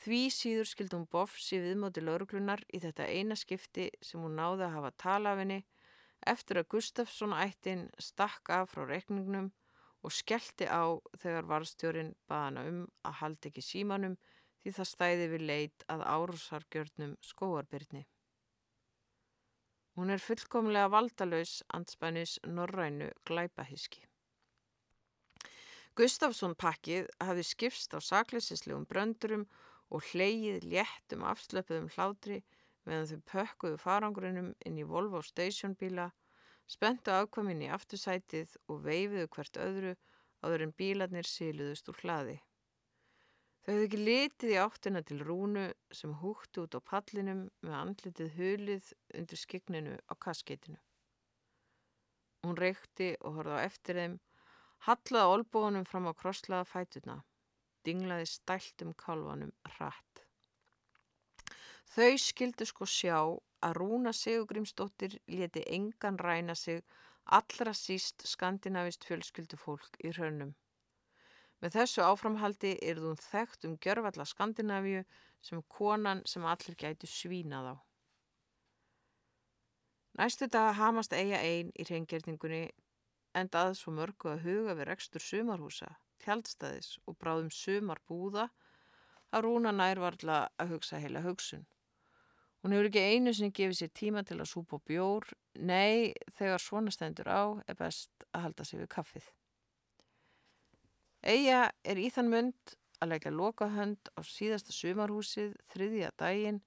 því 0.00 0.20
síður 0.32 0.68
skild 0.70 0.94
hún 0.96 1.04
bofsi 1.12 1.58
viðmóti 1.60 2.00
lauruglunar 2.00 2.62
í 2.72 2.80
þetta 2.80 3.08
eina 3.12 3.36
skipti 3.36 3.90
sem 4.00 4.22
hún 4.24 4.38
náði 4.40 4.64
að 4.64 4.76
hafa 4.78 4.90
tala 5.04 5.34
af 5.34 5.42
henni 5.42 5.58
eftir 6.32 6.62
að 6.62 6.70
Gustafsson 6.72 7.36
ættin 7.36 7.82
stakk 8.00 8.54
af 8.56 8.72
frá 8.72 8.86
reikningnum 8.88 9.50
og 10.00 10.16
skellti 10.16 10.64
á 10.64 10.96
þegar 11.20 11.52
varstjórin 11.52 12.14
baðana 12.32 12.64
um 12.72 12.82
að 13.04 13.18
haldi 13.20 13.52
ekki 13.52 13.68
símanum 13.68 14.16
því 14.62 14.76
það 14.78 14.92
stæði 14.94 15.30
við 15.34 15.48
leit 15.52 15.88
að 15.92 16.06
árusargjörnum 16.08 17.18
skóarbyrni. 17.20 18.06
Hún 20.00 20.16
er 20.16 20.24
fullkomlega 20.24 20.88
valdalaus 20.88 21.58
anspænis 21.68 22.38
norrænu 22.48 23.12
glæpahiski. 23.28 24.06
Gustafsson 26.00 26.54
pakkið 26.56 27.10
hafi 27.20 27.42
skipst 27.44 27.92
á 27.92 28.00
sakleisislegum 28.00 28.86
bröndurum 28.88 29.42
og 29.92 30.06
hleyið 30.08 30.64
léttum 30.72 31.26
afslöpuðum 31.28 31.90
hlátri 31.92 32.38
meðan 32.88 33.10
þau 33.10 33.26
pökkuðu 33.32 33.80
farangurinnum 33.82 34.54
inn 34.64 34.78
í 34.80 34.86
Volvo 34.88 35.20
stationbíla, 35.20 36.06
spentu 36.64 37.12
afkvæmin 37.12 37.66
í 37.66 37.68
aftursætið 37.74 38.54
og 38.72 38.80
veifiðu 38.86 39.26
hvert 39.34 39.60
öðru 39.60 39.92
áður 40.40 40.64
en 40.64 40.72
bílarnir 40.80 41.28
síluðust 41.28 41.92
úr 41.92 42.00
hlaði. 42.00 42.38
Þau 43.60 43.70
hefðu 43.74 43.86
ekki 43.90 44.00
litið 44.00 44.54
í 44.54 44.58
áttina 44.64 45.04
til 45.04 45.20
rúnu 45.20 45.66
sem 45.92 46.16
húkti 46.22 46.64
út 46.64 46.78
á 46.78 46.80
pallinum 46.80 47.44
með 47.60 47.76
andlitið 47.82 48.32
hulið 48.40 48.90
undir 49.20 49.44
skikninu 49.44 50.00
á 50.08 50.16
kaskeitinu. 50.16 50.80
Hún 52.48 52.56
reykti 52.56 53.12
og 53.20 53.36
horfði 53.36 53.60
á 53.60 53.66
eftir 53.68 54.00
þeim, 54.00 54.20
hallaði 54.86 55.34
olbónum 55.34 55.84
fram 55.88 56.08
á 56.08 56.12
krosslaða 56.16 56.68
fætuna, 56.72 57.16
dinglaði 57.84 58.26
stælt 58.30 58.84
um 58.86 58.94
kálvanum 59.04 59.52
rætt. 59.76 60.24
Þau 61.90 62.14
skildu 62.22 62.66
sko 62.68 62.86
sjá 62.86 63.18
að 63.66 63.76
Rúna 63.76 64.12
Sigurgrímsdóttir 64.14 65.18
leti 65.28 65.64
engan 65.76 66.18
ræna 66.18 66.54
sig 66.54 66.84
allra 67.24 67.74
síst 67.74 68.26
skandinavist 68.26 69.04
fjölskyldu 69.08 69.58
fólk 69.60 69.98
í 70.04 70.12
raunum. 70.16 70.54
Með 71.60 71.76
þessu 71.76 72.04
áframhaldi 72.06 72.76
er 72.80 73.00
þú 73.02 73.12
þekkt 73.20 73.66
um 73.68 73.76
gjörfalla 73.84 74.24
Skandinavíu 74.24 75.02
sem 75.44 75.60
konan 75.68 76.22
sem 76.24 76.44
allir 76.48 76.76
gætu 76.80 77.08
svínað 77.10 77.74
á. 77.74 77.76
Næstu 80.20 80.48
dag 80.48 80.72
hamast 80.76 81.12
eiga 81.12 81.38
einn 81.44 81.70
í 81.76 81.84
reyngjörningunni 81.88 82.62
enda 83.36 83.64
aðeins 83.64 83.82
svo 83.84 83.94
mörgu 83.94 84.32
að 84.32 84.46
huga 84.46 84.76
við 84.78 84.88
rekstur 84.90 85.24
sumarhúsa, 85.24 85.90
tjaldstæðis 86.24 86.96
og 87.06 87.18
bráðum 87.20 87.50
sumarbúða 87.54 88.48
að 89.30 89.44
Rúna 89.46 89.72
nærvarla 89.74 90.40
að 90.58 90.74
hugsa 90.74 90.98
heila 91.02 91.22
hugsun. 91.24 91.66
Hún 92.60 92.74
hefur 92.74 92.90
ekki 92.90 93.04
einu 93.14 93.32
sinni 93.32 93.54
gefið 93.56 93.78
sér 93.78 93.92
tíma 93.96 94.22
til 94.28 94.36
að 94.36 94.50
súpa 94.50 94.80
bjór. 94.84 95.24
Nei, 95.64 96.12
þegar 96.36 96.60
svona 96.60 96.92
stendur 96.92 97.30
á 97.30 97.42
er 97.64 97.78
best 97.78 98.26
að 98.34 98.44
halda 98.44 98.66
sig 98.68 98.82
við 98.82 98.90
kaffið. 98.92 99.30
Eija 101.24 101.70
er 101.84 102.00
í 102.00 102.10
þann 102.12 102.28
mund 102.32 102.74
að 103.00 103.14
leggja 103.14 103.32
lokahönd 103.32 104.12
á 104.12 104.20
síðasta 104.24 104.76
sumarhúsið 104.76 105.56
þriðja 105.72 106.12
daginn 106.20 106.60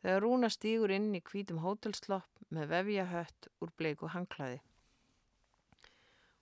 þegar 0.00 0.24
Rúna 0.24 0.48
stýgur 0.52 0.94
inn 0.94 1.12
í 1.16 1.20
kvítum 1.20 1.60
hótelslopp 1.60 2.44
með 2.48 2.72
vefjahött 2.72 3.50
úr 3.60 3.72
bleiku 3.76 4.08
hangklæði. 4.14 4.60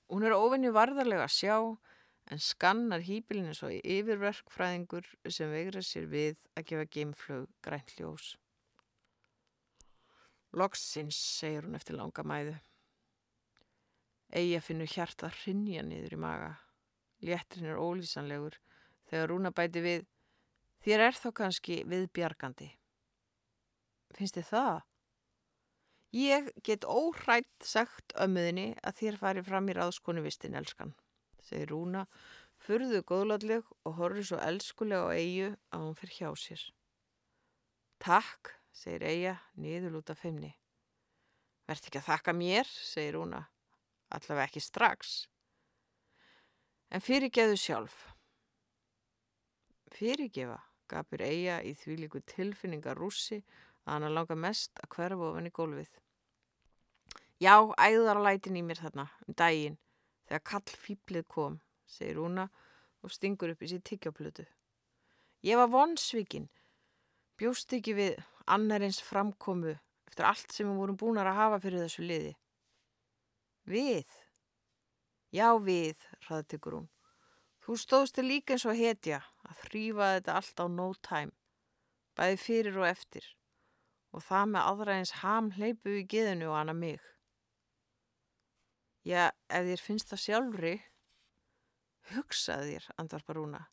Hún 0.09 0.25
er 0.25 0.35
ofinni 0.37 0.71
varðarlega 0.73 1.27
að 1.27 1.35
sjá 1.37 1.57
en 2.33 2.41
skannar 2.41 3.05
hýpilinu 3.05 3.55
svo 3.57 3.71
í 3.73 3.81
yfirverkfræðingur 3.99 5.09
sem 5.33 5.53
veigra 5.53 5.83
sér 5.85 6.09
við 6.09 6.37
að 6.57 6.67
gefa 6.71 6.89
geimflög 6.97 7.49
grænljós. 7.65 8.35
Loksins, 10.57 11.17
segir 11.17 11.67
hún 11.67 11.77
eftir 11.77 11.97
langa 11.97 12.25
mæðu. 12.25 12.57
Eija 14.33 14.61
finnur 14.65 14.89
hjarta 14.93 15.31
hrinja 15.43 15.85
niður 15.85 16.17
í 16.17 16.21
maga. 16.21 16.51
Létrin 17.25 17.69
er 17.69 17.81
ólýsanlegur 17.81 18.59
þegar 19.09 19.31
Rúna 19.33 19.53
bæti 19.53 19.83
við 19.85 20.05
þér 20.85 21.05
er 21.09 21.17
þá 21.17 21.29
kannski 21.41 21.81
viðbjargandi. 21.89 22.69
Finnst 24.17 24.37
þið 24.39 24.49
það? 24.53 24.79
Ég 26.15 26.49
get 26.65 26.87
óhrætt 26.89 27.51
sagt 27.61 28.15
ömmuðinni 28.17 28.71
að 28.81 29.01
þér 29.03 29.17
fari 29.21 29.43
fram 29.45 29.67
í 29.69 29.75
ráðskonu 29.77 30.23
vistin, 30.25 30.57
elskan, 30.57 30.95
segir 31.45 31.69
Rúna, 31.69 32.07
furðu 32.57 33.03
góðladleg 33.05 33.67
og 33.85 33.99
horfir 33.99 34.25
svo 34.25 34.39
elskulega 34.41 35.05
á 35.05 35.13
eigu 35.13 35.51
að 35.69 35.85
hún 35.85 35.99
fyrir 36.01 36.17
hjá 36.17 36.31
sér. 36.41 36.63
Takk, 38.01 38.55
segir 38.73 39.05
eiga, 39.05 39.35
niður 39.61 40.01
út 40.01 40.15
af 40.15 40.23
feimni. 40.25 40.55
Verð 41.69 41.91
ekki 41.91 42.01
að 42.01 42.09
þakka 42.09 42.37
mér, 42.41 42.73
segir 42.73 43.19
Rúna, 43.19 43.45
allavega 44.09 44.49
ekki 44.49 44.65
strax. 44.65 45.27
En 46.89 47.05
fyrirgeðu 47.05 47.61
sjálf. 47.61 48.01
Fyrirgefa, 49.93 50.63
gapir 50.89 51.21
eiga 51.21 51.61
í 51.61 51.77
því 51.77 52.01
líku 52.07 52.25
tilfinningar 52.25 52.97
rússi 52.97 53.43
að 53.89 54.05
hann 54.05 54.15
langar 54.15 54.39
mest 54.39 54.79
að 54.83 54.91
hverfa 54.95 55.31
ofan 55.31 55.49
í 55.49 55.55
gólfið. 55.55 55.91
Já, 57.39 57.55
æðarlætin 57.79 58.59
í 58.59 58.65
mér 58.67 58.83
þarna, 58.83 59.07
um 59.27 59.37
daginn, 59.39 59.79
þegar 60.29 60.45
kall 60.51 60.79
fýblið 60.85 61.27
kom, 61.31 61.61
segir 61.87 62.19
Rúna 62.19 62.49
og 63.07 63.15
stingur 63.15 63.55
upp 63.55 63.63
í 63.63 63.71
sér 63.71 63.85
tiggjáplötu. 63.87 64.45
Ég 65.47 65.61
var 65.61 65.71
vonsvíkin, 65.71 66.49
bjóst 67.39 67.73
ekki 67.79 67.95
við 67.95 68.19
annarins 68.51 68.99
framkomu 69.05 69.77
eftir 70.09 70.27
allt 70.27 70.53
sem 70.53 70.67
við 70.67 70.83
vorum 70.83 70.99
búin 70.99 71.23
að 71.23 71.37
hafa 71.39 71.63
fyrir 71.63 71.85
þessu 71.85 72.05
liði. 72.09 72.35
Við? 73.69 74.19
Já, 75.31 75.53
við, 75.63 76.03
hraðtyggur 76.27 76.81
hún. 76.81 76.89
Þú 77.63 77.77
stóðst 77.79 78.19
þig 78.19 78.27
líka 78.33 78.57
eins 78.57 78.67
og 78.67 78.79
hetja 78.81 79.23
að 79.47 79.65
þrýfa 79.67 80.13
þetta 80.17 80.39
allt 80.41 80.63
á 80.65 80.67
no 80.73 80.93
time, 81.05 81.35
bæði 82.19 82.39
fyrir 82.43 82.81
og 82.81 82.89
eftir 82.89 83.35
og 84.15 84.25
það 84.25 84.53
með 84.53 84.69
aðra 84.73 84.99
eins 84.99 85.15
ham 85.23 85.51
hleypu 85.57 85.99
í 86.01 86.05
geðinu 86.09 86.51
og 86.51 86.59
hana 86.59 86.75
mig. 86.77 87.01
Já, 89.07 89.31
ef 89.49 89.67
þér 89.69 89.83
finnst 89.85 90.13
það 90.13 90.25
sjálfri, 90.25 90.77
hugsaði 92.13 92.73
þér, 92.75 92.89
andvarpa 93.01 93.37
Rúna. 93.37 93.65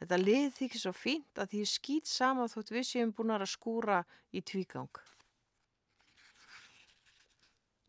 Þetta 0.00 0.18
lið 0.20 0.46
þykir 0.58 0.82
svo 0.82 0.92
fínt 0.96 1.40
að 1.40 1.50
því 1.52 1.64
skýt 1.70 2.10
sama 2.10 2.46
þótt 2.50 2.72
við 2.74 2.86
séum 2.88 3.12
búin 3.14 3.34
að 3.36 3.46
skúra 3.52 4.00
í 4.34 4.42
tvígang. 4.42 4.90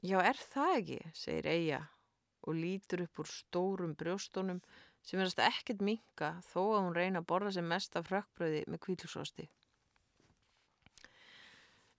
Já, 0.06 0.20
er 0.22 0.38
það 0.38 0.76
ekki, 0.80 1.00
segir 1.18 1.48
Eija 1.50 1.82
og 2.46 2.58
lítur 2.60 3.02
upp 3.08 3.24
úr 3.24 3.30
stórum 3.32 3.96
brjóstónum 3.98 4.60
sem 5.02 5.18
verðast 5.18 5.42
ekkert 5.42 5.82
minka 5.82 6.36
þó 6.46 6.60
að 6.62 6.82
hún 6.84 6.98
reyna 6.98 7.22
að 7.24 7.30
borða 7.32 7.54
sem 7.56 7.66
mest 7.66 7.98
af 7.98 8.06
frökkbröði 8.12 8.64
með 8.70 8.84
kvílusósti. 8.86 9.48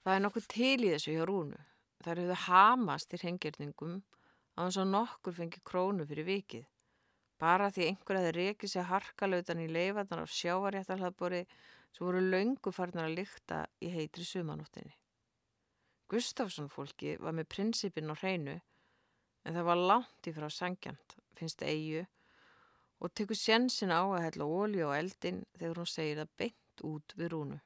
Það 0.06 0.14
er 0.14 0.20
nokkuð 0.22 0.44
til 0.52 0.84
í 0.86 0.90
þessu 0.92 1.12
hjá 1.16 1.24
Rúnu. 1.26 1.56
Það 1.98 2.10
eru 2.12 2.24
þau 2.28 2.42
hamast 2.44 3.14
í 3.16 3.18
hrengjörningum 3.18 3.96
á 4.54 4.58
þess 4.60 4.78
að 4.78 4.92
nokkur 4.92 5.34
fengi 5.34 5.62
krónu 5.66 6.06
fyrir 6.06 6.28
vikið. 6.28 6.68
Bara 7.42 7.72
því 7.74 7.88
einhver 7.88 8.20
að 8.20 8.28
þeir 8.28 8.38
reykið 8.38 8.70
sér 8.70 8.86
harkalautan 8.92 9.64
í 9.64 9.66
leifarnar 9.66 10.22
af 10.22 10.36
sjávaréttarhlaðbori 10.36 11.42
sem 11.50 12.06
voru 12.06 12.22
laungu 12.22 12.74
farnar 12.78 13.08
að 13.08 13.18
lykta 13.18 13.60
í 13.82 13.90
heitri 13.96 14.28
sumanóttinni. 14.30 14.94
Gustafsson 16.06 16.70
fólki 16.70 17.18
var 17.18 17.34
með 17.34 17.50
prinsipin 17.56 18.06
á 18.06 18.14
hreinu 18.14 18.60
en 18.62 19.58
það 19.58 19.70
var 19.72 19.86
langt 19.90 20.30
í 20.30 20.38
frá 20.38 20.46
sangjant, 20.54 21.18
finnst 21.34 21.66
eigu, 21.66 22.06
og 23.02 23.10
tekur 23.10 23.42
sjensin 23.42 23.90
á 23.90 24.06
að 24.06 24.22
hella 24.28 24.52
ólju 24.54 24.86
á 24.86 25.02
eldin 25.02 25.42
þegar 25.58 25.82
hún 25.82 25.94
segir 25.98 26.22
það 26.22 26.36
beint 26.38 26.86
út 26.94 27.18
við 27.18 27.34
Rúnu 27.34 27.65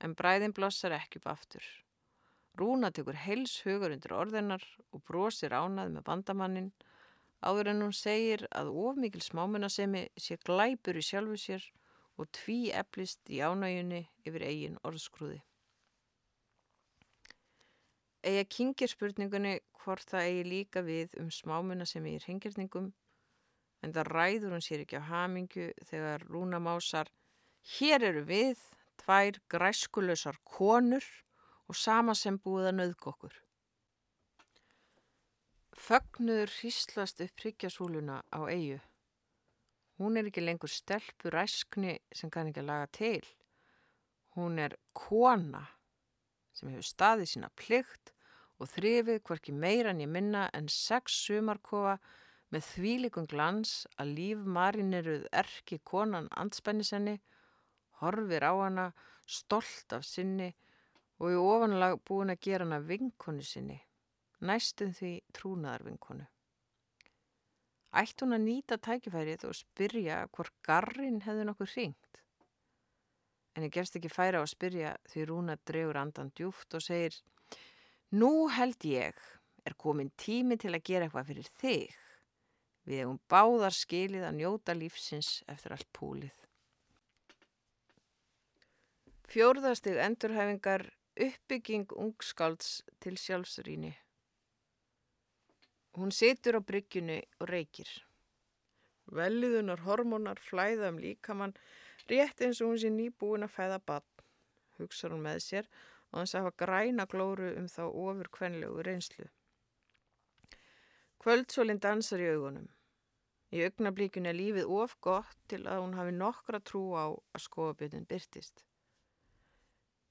en 0.00 0.16
bræðin 0.16 0.54
blossar 0.56 0.94
ekki 0.96 1.20
upp 1.20 1.30
aftur. 1.34 1.64
Rúna 2.58 2.90
tekur 2.92 3.16
heils 3.16 3.60
hugur 3.64 3.92
undir 3.94 4.14
orðinnar 4.16 4.64
og 4.92 5.02
brosir 5.06 5.54
ánað 5.54 5.92
með 5.94 6.06
bandamannin 6.08 6.70
áður 7.40 7.70
en 7.72 7.84
hún 7.86 7.94
segir 7.96 8.46
að 8.50 8.72
ofmikil 8.84 9.22
smámunasemi 9.24 10.08
sé 10.16 10.36
glæpur 10.44 10.98
í 11.00 11.04
sjálfu 11.04 11.38
sér 11.40 11.68
og 12.20 12.28
tví 12.36 12.72
eplist 12.76 13.30
í 13.32 13.40
ánægjunni 13.40 14.02
yfir 14.28 14.44
eigin 14.44 14.80
orðskrúði. 14.84 15.38
Ega 18.26 18.44
kingir 18.44 18.90
spurningunni 18.92 19.54
hvort 19.80 20.10
það 20.10 20.26
eigi 20.26 20.42
líka 20.44 20.82
við 20.84 21.14
um 21.22 21.30
smámunasemi 21.32 22.18
í 22.18 22.20
hringirningum 22.26 22.90
en 23.80 23.94
það 23.96 24.10
ræður 24.12 24.58
hún 24.58 24.66
sér 24.66 24.84
ekki 24.84 25.00
á 25.00 25.08
hamingu 25.08 25.70
þegar 25.88 26.26
Rúna 26.28 26.60
másar 26.60 27.08
Hér 27.60 28.04
eru 28.08 28.22
við 28.24 28.60
tvær 29.00 29.40
græskuleusar 29.52 30.38
konur 30.44 31.06
og 31.68 31.76
sama 31.76 32.14
sem 32.18 32.38
búið 32.38 32.70
að 32.70 32.76
nauðg 32.78 33.08
okkur. 33.12 33.34
Fögnuður 35.80 36.52
hýslast 36.60 37.22
upp 37.24 37.36
priggjasúluna 37.40 38.20
á 38.28 38.40
eigu. 38.52 38.80
Hún 40.00 40.16
er 40.16 40.28
ekki 40.28 40.42
lengur 40.44 40.72
stelpur 40.72 41.36
æskni 41.40 41.98
sem 42.16 42.30
kann 42.32 42.50
ekki 42.50 42.62
að 42.62 42.70
laga 42.70 42.88
til. 42.96 43.26
Hún 44.36 44.58
er 44.60 44.76
kona 44.96 45.66
sem 46.56 46.70
hefur 46.72 46.88
staðið 46.88 47.30
sína 47.32 47.50
plikt 47.56 48.12
og 48.60 48.68
þrifið 48.74 49.22
hvorki 49.24 49.54
meira 49.56 49.94
en 49.94 50.02
ég 50.04 50.10
minna 50.12 50.46
en 50.56 50.68
sex 50.72 51.16
sumarkofa 51.24 51.96
með 52.52 52.66
þvílikum 52.66 53.28
glans 53.30 53.74
að 54.00 54.14
líf 54.18 54.46
marineruð 54.56 55.26
erki 55.42 55.78
konan 55.86 56.28
anspennisenni 56.42 57.18
horfir 58.00 58.44
á 58.44 58.52
hana 58.56 58.90
stolt 59.26 59.92
af 59.96 60.04
sinni 60.06 60.50
og 61.20 61.32
í 61.32 61.38
ofanlag 61.38 62.00
búin 62.08 62.32
að 62.32 62.42
gera 62.46 62.66
hana 62.66 62.80
vinkonu 62.84 63.44
sinni, 63.44 63.78
næstum 64.40 64.92
því 64.96 65.14
trúnaðar 65.36 65.86
vinkonu. 65.88 66.26
Ætti 67.90 68.22
hún 68.24 68.36
að 68.36 68.46
nýta 68.46 68.78
tækifærið 68.78 69.48
og 69.48 69.56
spyrja 69.58 70.22
hvort 70.30 70.54
garrin 70.66 71.18
hefði 71.24 71.46
nokkur 71.48 71.70
hringt. 71.72 72.20
En 73.56 73.66
ég 73.66 73.74
gefst 73.74 73.96
ekki 73.98 74.12
færa 74.12 74.38
á 74.38 74.46
að 74.46 74.52
spyrja 74.52 74.92
því 75.10 75.24
Rúna 75.26 75.56
drefur 75.66 75.98
andan 75.98 76.30
djúft 76.38 76.76
og 76.78 76.84
segir 76.84 77.16
Nú 78.14 78.46
held 78.50 78.86
ég 78.86 79.18
er 79.66 79.74
komin 79.78 80.12
tími 80.18 80.56
til 80.58 80.72
að 80.74 80.86
gera 80.86 81.06
eitthvað 81.06 81.32
fyrir 81.32 81.50
þig. 81.60 81.96
Við 82.86 83.02
hefum 83.02 83.18
báðar 83.30 83.74
skilið 83.76 84.24
að 84.26 84.38
njóta 84.38 84.74
lífsins 84.74 85.32
eftir 85.50 85.74
allt 85.74 85.90
púlið. 85.94 86.39
Fjórðastig 89.30 89.94
endurhæfingar 90.02 90.88
uppbygging 91.14 91.92
ungskálds 91.94 92.80
til 92.98 93.14
sjálfsrýni. 93.14 93.92
Hún 95.94 96.10
situr 96.10 96.56
á 96.58 96.60
bryggjunni 96.66 97.20
og 97.38 97.46
reykir. 97.52 97.86
Velliðunar 99.06 99.84
hormónar 99.86 100.40
flæða 100.42 100.88
um 100.90 100.98
líkamann 100.98 101.54
rétt 102.10 102.42
eins 102.42 102.58
og 102.58 102.72
hún 102.72 102.80
sé 102.82 102.90
nýbúin 102.90 103.46
að 103.46 103.54
fæða 103.54 103.76
bann, 103.86 104.08
hugsa 104.80 105.12
hún 105.12 105.22
með 105.22 105.38
sér 105.44 105.68
og 106.10 106.16
hans 106.18 106.34
hafa 106.34 106.50
græna 106.64 107.06
glóru 107.06 107.52
um 107.60 107.68
þá 107.70 107.84
ofur 107.86 108.30
kvenlegu 108.34 108.82
reynslu. 108.88 109.28
Kvöldsólinn 111.22 111.78
dansar 111.78 112.24
í 112.24 112.32
augunum. 112.32 112.66
Í 113.54 113.62
augnablíkun 113.62 114.26
er 114.26 114.34
lífið 114.34 114.74
of 114.80 114.98
gott 114.98 115.38
til 115.46 115.62
að 115.70 115.84
hún 115.84 115.94
hafi 116.00 116.16
nokkra 116.18 116.58
trú 116.58 116.82
á 116.98 117.14
að 117.14 117.46
skoðabjöðin 117.46 118.10
byrtist. 118.10 118.64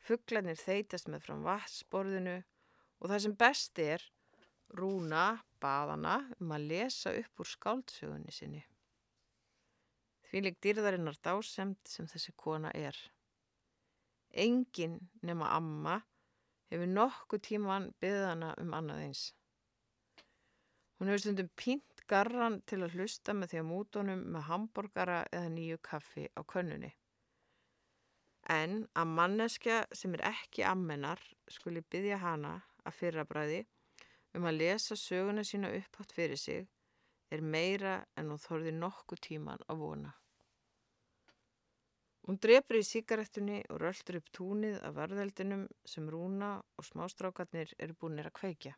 Fugglarnir 0.06 0.58
þeitast 0.60 1.10
með 1.12 1.26
fram 1.28 1.44
vatsborðinu 1.46 2.38
og 3.00 3.12
það 3.12 3.24
sem 3.26 3.36
best 3.40 3.80
er 3.84 4.04
rúna 4.80 5.40
baðana 5.62 6.20
um 6.40 6.52
að 6.56 6.68
lesa 6.72 7.14
upp 7.20 7.42
úr 7.42 7.50
skáldsögunni 7.50 8.34
sinni. 8.34 8.62
Því 10.30 10.44
lík 10.46 10.60
dýrðarinnar 10.62 11.18
dásemt 11.26 11.90
sem 11.90 12.08
þessi 12.08 12.36
kona 12.38 12.72
er. 12.78 12.98
Engin 14.30 15.00
nema 15.26 15.50
amma 15.56 15.98
hefur 16.70 16.92
nokkuð 16.92 17.46
tíman 17.48 17.90
byggðana 18.02 18.54
um 18.62 18.76
annað 18.78 19.04
eins. 19.08 19.24
Hún 21.00 21.10
hefur 21.10 21.24
stundum 21.24 21.50
pínt 21.58 22.06
garran 22.10 22.60
til 22.70 22.84
að 22.84 23.00
hlusta 23.00 23.34
með 23.34 23.54
því 23.54 23.62
að 23.64 23.70
mútonum 23.72 24.24
með 24.36 24.48
hambúrgara 24.52 25.20
eða 25.32 25.54
nýju 25.56 25.82
kaffi 25.90 26.30
á 26.38 26.42
könnunni 26.46 26.94
en 28.50 28.82
að 28.98 29.12
manneskja 29.18 29.82
sem 29.94 30.16
er 30.18 30.26
ekki 30.32 30.66
ammennar 30.66 31.22
skuli 31.52 31.84
byggja 31.94 32.18
hana 32.24 32.56
að 32.84 32.98
fyrrabræði 33.02 33.60
um 34.38 34.48
að 34.50 34.60
lesa 34.62 34.98
söguna 34.98 35.44
sína 35.46 35.72
upphátt 35.78 36.14
fyrir 36.16 36.38
sig 36.38 36.68
er 37.30 37.46
meira 37.56 38.00
en 38.18 38.32
hún 38.34 38.42
þorði 38.42 38.74
nokkuð 38.78 39.22
tíman 39.28 39.66
að 39.70 39.84
vona. 39.84 40.14
Hún 42.26 42.38
drefur 42.38 42.78
í 42.78 42.86
síkaretunni 42.86 43.64
og 43.74 43.80
röldur 43.82 44.20
upp 44.20 44.28
túnið 44.38 44.76
af 44.86 44.94
varðeldinum 44.98 45.64
sem 45.94 46.10
Rúna 46.14 46.52
og 46.78 46.86
smástrákarnir 46.86 47.74
eru 47.82 47.96
búinir 47.98 48.30
að 48.30 48.36
kveikja. 48.42 48.74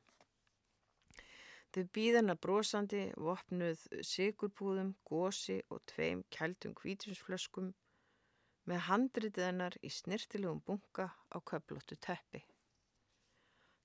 Þau 1.71 1.83
býðana 1.95 2.35
brosandi, 2.35 3.01
vopnuð 3.15 3.83
sigurpúðum, 4.07 4.93
gósi 5.07 5.61
og 5.71 5.83
tveim 5.91 6.23
kældum 6.31 6.75
kvítinsflöskum 6.75 7.71
með 8.71 8.85
handritið 8.87 9.47
hennar 9.49 9.75
í 9.83 9.91
snirtilegum 9.91 10.61
bunga 10.65 11.09
á 11.11 11.37
köplóttu 11.43 11.97
teppi. 11.99 12.45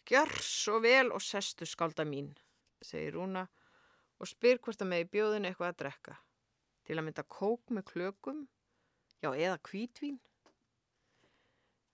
Gjör 0.07 0.31
svo 0.38 0.79
vel 0.85 1.11
og 1.11 1.22
sestu 1.25 1.66
skálda 1.66 2.07
mín, 2.07 2.31
segir 2.79 3.16
Rúna 3.16 3.49
og 4.22 4.31
spyr 4.31 4.61
hvort 4.62 4.85
að 4.85 4.92
með 4.92 5.03
í 5.03 5.09
bjóðin 5.16 5.49
eitthvað 5.49 5.72
að 5.72 5.81
drekka. 5.83 6.14
Til 6.87 6.94
að 6.96 7.05
mynda 7.09 7.27
kók 7.27 7.75
með 7.75 7.88
klökum, 7.90 8.46
já 9.18 9.33
eða 9.33 9.59
kvítvín. 9.66 10.20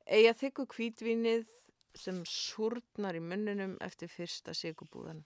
Eða 0.04 0.36
þykku 0.42 0.68
kvítvínið 0.74 1.48
sem 1.96 2.20
surnar 2.28 3.16
í 3.16 3.24
munninum 3.24 3.78
eftir 3.80 4.12
fyrsta 4.12 4.52
sigubúðan. 4.56 5.24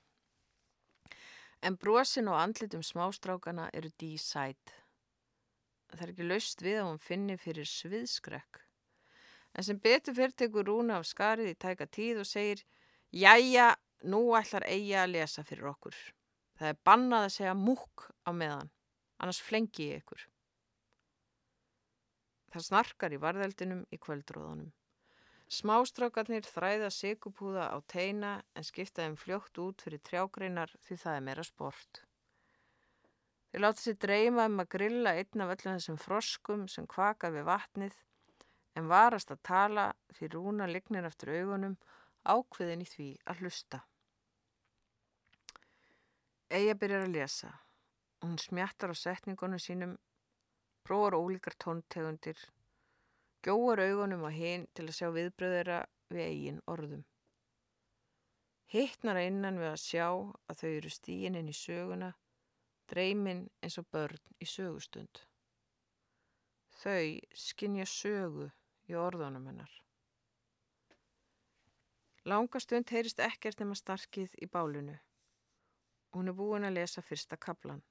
En 1.66 1.74
brosin 1.80 2.28
og 2.30 2.38
andlitum 2.38 2.84
smástrákana 2.86 3.70
eru 3.74 3.90
dísætt. 3.98 4.74
Það 5.92 6.02
er 6.02 6.12
ekki 6.12 6.28
laust 6.28 6.62
við 6.64 6.78
að 6.80 6.88
hún 6.90 7.02
finni 7.02 7.36
fyrir 7.40 7.68
sviðskrekk. 7.70 8.62
En 9.56 9.64
sem 9.64 9.78
betur 9.80 10.16
fyrir 10.16 10.34
tekur 10.36 10.66
Rúna 10.68 10.98
af 11.00 11.06
skarið 11.08 11.52
í 11.52 11.58
tæka 11.58 11.86
tíð 11.88 12.22
og 12.24 12.28
segir 12.28 12.64
Jæja, 13.14 13.74
nú 14.04 14.34
ætlar 14.36 14.66
Eija 14.68 15.04
að 15.04 15.14
lesa 15.14 15.44
fyrir 15.46 15.70
okkur. 15.70 15.96
Það 16.58 16.72
er 16.72 16.80
bannað 16.88 17.26
að 17.26 17.34
segja 17.36 17.54
múk 17.56 18.08
á 18.28 18.30
meðan, 18.32 18.72
annars 19.20 19.40
flengi 19.44 19.90
ég 19.92 20.02
ykkur. 20.02 20.26
Það 22.52 22.66
snarkar 22.70 23.12
í 23.12 23.20
varðeldinum 23.20 23.86
í 23.92 24.00
kvöldróðunum. 24.00 24.72
Smástrákarnir 25.46 26.46
þræða 26.48 26.88
sigupúða 26.90 27.68
á 27.70 27.78
teina 27.86 28.32
en 28.56 28.66
skipta 28.66 29.04
þeim 29.04 29.18
fljótt 29.20 29.60
út 29.62 29.84
fyrir 29.84 30.02
trjágreinar 30.02 30.72
því 30.88 30.98
það 31.04 31.18
er 31.18 31.26
meira 31.28 31.44
sport. 31.46 32.05
Þeir 33.56 33.64
láta 33.64 33.80
sér 33.80 33.94
dreyma 33.96 34.44
um 34.50 34.60
að 34.60 34.66
grilla 34.74 35.12
einn 35.16 35.40
af 35.40 35.50
öllum 35.54 35.78
þessum 35.78 35.96
froskum 35.96 36.64
sem 36.68 36.84
kvaka 36.92 37.30
við 37.32 37.46
vatnið 37.48 37.94
en 38.76 38.90
varast 38.90 39.30
að 39.32 39.38
tala 39.48 39.84
því 40.18 40.28
rúna 40.34 40.66
lignir 40.68 41.08
eftir 41.08 41.30
augunum 41.38 41.78
ákveðin 42.28 42.82
í 42.84 42.88
því 42.90 43.06
að 43.24 43.40
hlusta. 43.40 43.80
Eija 46.52 46.74
byrjar 46.76 47.06
að 47.06 47.14
lesa. 47.14 47.54
Hún 48.20 48.36
smjattar 48.44 48.92
á 48.92 48.96
setningunum 49.06 49.64
sínum, 49.64 49.96
prófar 50.84 51.16
ólíkar 51.16 51.56
tóntegundir 51.56 52.36
gjóar 53.40 53.80
augunum 53.86 54.28
á 54.28 54.30
hinn 54.36 54.68
til 54.76 54.84
að 54.90 54.98
sjá 54.98 55.08
viðbröðera 55.16 55.80
við 56.12 56.26
eigin 56.26 56.60
orðum. 56.68 57.08
Hittnar 58.68 59.16
að 59.16 59.30
innan 59.32 59.64
við 59.64 59.72
að 59.72 59.82
sjá 59.86 60.06
að 60.12 60.60
þau 60.60 60.70
eru 60.74 60.94
stíin 61.00 61.40
inn 61.40 61.48
í 61.48 61.56
söguna, 61.56 62.12
dreymin 62.90 63.46
eins 63.62 63.78
og 63.80 63.88
börn 63.92 64.20
í 64.40 64.48
sögustund. 64.48 65.22
Þau 66.76 67.18
skinja 67.34 67.86
sögu 67.88 68.50
í 68.90 68.96
orðunum 69.00 69.46
hennar. 69.48 69.72
Langastund 72.26 72.90
heyrist 72.90 73.20
ekkert 73.22 73.60
nema 73.62 73.76
starkið 73.78 74.32
í 74.42 74.48
bálunu. 74.50 74.96
Hún 76.14 76.30
er 76.30 76.34
búin 76.34 76.66
að 76.66 76.78
lesa 76.80 77.02
fyrsta 77.04 77.38
kaplan. 77.38 77.84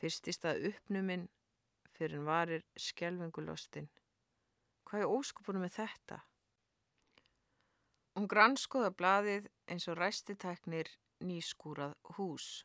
Fyrst 0.00 0.28
í 0.30 0.32
stað 0.32 0.70
uppnuminn 0.70 1.26
fyrir 1.92 2.16
en 2.16 2.28
varir 2.28 2.64
skjelvingulostinn. 2.80 3.90
Hvað 4.88 5.04
er 5.04 5.12
óskupunum 5.18 5.66
með 5.66 5.76
þetta? 5.76 6.20
Hún 8.16 8.28
granskoða 8.30 8.90
bladið 8.96 9.50
eins 9.70 9.86
og 9.88 10.00
ræstiteknir 10.00 10.88
nýskúrað 11.20 11.94
hús. 12.16 12.64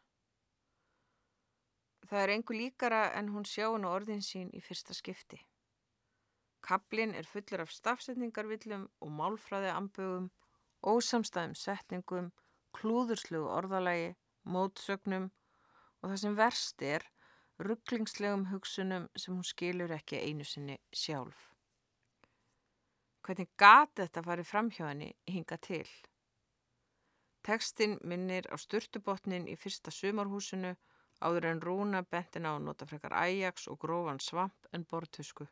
Það 2.10 2.22
er 2.22 2.34
engu 2.36 2.54
líkara 2.54 3.04
en 3.18 3.32
hún 3.34 3.46
sjá 3.50 3.66
hún 3.72 3.88
á 3.88 3.90
orðin 3.90 4.22
sín 4.22 4.52
í 4.54 4.62
fyrsta 4.62 4.94
skipti. 4.94 5.40
Kablin 6.66 7.14
er 7.18 7.26
fullur 7.30 7.64
af 7.66 7.74
stafsetningarvillum 7.74 8.86
og 9.02 9.12
málfræði 9.20 9.72
ambögum, 9.74 10.30
ósamstæðum 10.86 11.56
setningum, 11.58 12.32
klúðurslegu 12.78 13.50
orðalagi, 13.58 14.14
mótsögnum 14.46 15.32
og 16.02 16.10
það 16.12 16.22
sem 16.22 16.38
verst 16.38 16.86
er 16.86 17.06
rugglingslegum 17.58 18.48
hugsunum 18.52 19.08
sem 19.16 19.34
hún 19.34 19.46
skilur 19.48 19.94
ekki 19.96 20.22
einu 20.22 20.46
sinni 20.46 20.78
sjálf. 20.94 21.52
Hvernig 23.26 23.50
gati 23.58 24.04
þetta 24.04 24.26
farið 24.26 24.50
fram 24.50 24.70
hjá 24.70 24.84
henni 24.90 25.14
hinga 25.26 25.58
til? 25.58 25.88
Tekstinn 27.46 27.98
minnir 28.02 28.46
á 28.54 28.58
sturtubotnin 28.58 29.48
í 29.50 29.56
fyrsta 29.58 29.94
sumarhúsinu 29.94 30.76
áður 31.24 31.50
en 31.52 31.62
Rúna 31.64 32.02
bentin 32.04 32.48
á 32.48 32.56
að 32.56 32.66
nota 32.68 32.88
frekar 32.90 33.16
æjaks 33.16 33.68
og 33.72 33.80
grófan 33.80 34.20
svamp 34.20 34.68
en 34.74 34.84
bortusku. 34.90 35.48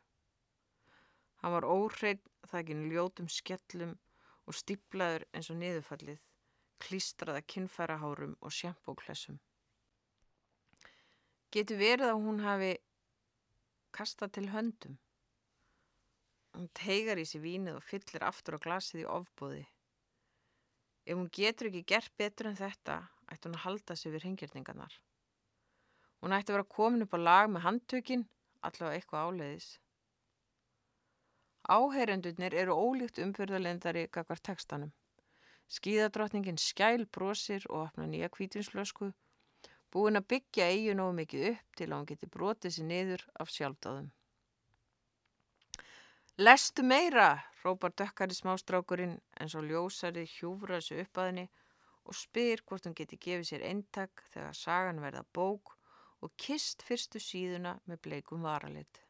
Hann 1.40 1.52
var 1.52 1.66
óhrein 1.68 2.20
þakin 2.48 2.86
ljótum 2.90 3.28
skellum 3.28 3.96
og 4.44 4.56
stíplaður 4.56 5.26
eins 5.32 5.50
og 5.52 5.58
niðurfallið, 5.60 6.20
klístraða 6.80 7.42
kinnfærahárum 7.48 8.36
og 8.40 8.52
sjampóklessum. 8.52 9.40
Getur 11.54 11.78
verið 11.78 12.10
að 12.10 12.22
hún 12.24 12.42
hafi 12.42 12.72
kastað 13.94 14.32
til 14.36 14.48
höndum? 14.50 14.98
Hún 16.54 16.68
teigar 16.74 17.18
í 17.18 17.24
sig 17.26 17.42
vínið 17.42 17.78
og 17.78 17.86
fyllir 17.86 18.24
aftur 18.26 18.58
á 18.58 18.64
glasið 18.64 19.04
í 19.04 19.08
ofbúði. 19.10 19.64
Ef 21.04 21.18
hún 21.18 21.30
getur 21.34 21.68
ekki 21.70 21.84
gert 21.92 22.14
betur 22.16 22.50
en 22.50 22.58
þetta, 22.58 23.00
ætti 23.28 23.48
hún 23.48 23.58
að 23.58 23.64
halda 23.66 23.96
sig 23.98 24.14
við 24.14 24.24
ringirningarnar. 24.24 24.94
Hún 26.24 26.32
ætti 26.32 26.54
að 26.54 26.56
vera 26.56 26.72
komin 26.72 27.04
upp 27.04 27.14
á 27.14 27.20
lag 27.20 27.50
með 27.52 27.66
handtökin, 27.66 28.22
allavega 28.64 28.96
eitthvað 28.96 29.24
áleiðis. 29.28 29.66
Áheyrendurnir 31.68 32.56
eru 32.62 32.76
ólíkt 32.80 33.20
umfyrðalendari 33.20 34.06
kakvar 34.08 34.40
tekstanum. 34.40 34.94
Skíðadrottningin 35.76 36.56
skæl 36.56 37.04
brosir 37.12 37.68
og 37.68 37.90
opna 37.90 38.08
nýja 38.08 38.30
kvítinslösku, 38.32 39.10
búin 39.92 40.16
að 40.16 40.30
byggja 40.32 40.70
eigin 40.72 41.04
og 41.04 41.12
mikið 41.20 41.46
upp 41.50 41.76
til 41.76 41.90
að 41.90 41.96
hún 41.98 42.08
geti 42.14 42.30
brotið 42.38 42.76
sér 42.78 42.88
niður 42.94 43.26
af 43.44 43.52
sjálfdáðum. 43.58 44.08
Lestu 46.40 46.88
meira, 46.88 47.28
rópar 47.60 47.92
dökkari 47.92 48.40
smástrákurinn 48.40 49.18
en 49.36 49.52
svo 49.52 49.60
ljósari 49.60 50.24
hjúfra 50.38 50.80
þessu 50.80 51.04
upp 51.04 51.20
að 51.20 51.32
henni 51.34 51.48
og 52.08 52.16
spyr 52.16 52.64
hvort 52.64 52.88
hún 52.88 52.96
geti 52.96 53.20
gefið 53.20 53.48
sér 53.52 53.70
eintak 53.70 54.24
þegar 54.32 54.62
sagan 54.64 55.04
verða 55.04 55.28
bók 55.36 55.76
og 56.24 56.32
kist 56.40 56.82
fyrstu 56.86 57.20
síðuna 57.20 57.76
með 57.84 58.00
bleikum 58.06 58.44
varalit. 58.46 59.00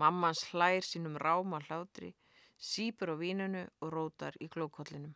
Mammans 0.00 0.46
hlær 0.52 0.84
sínum 0.86 1.18
ráma 1.20 1.60
hlátri, 1.66 2.14
sípur 2.56 3.12
á 3.12 3.16
vínunu 3.20 3.64
og 3.82 3.92
rótar 3.92 4.38
í 4.40 4.48
glókollinum. 4.48 5.14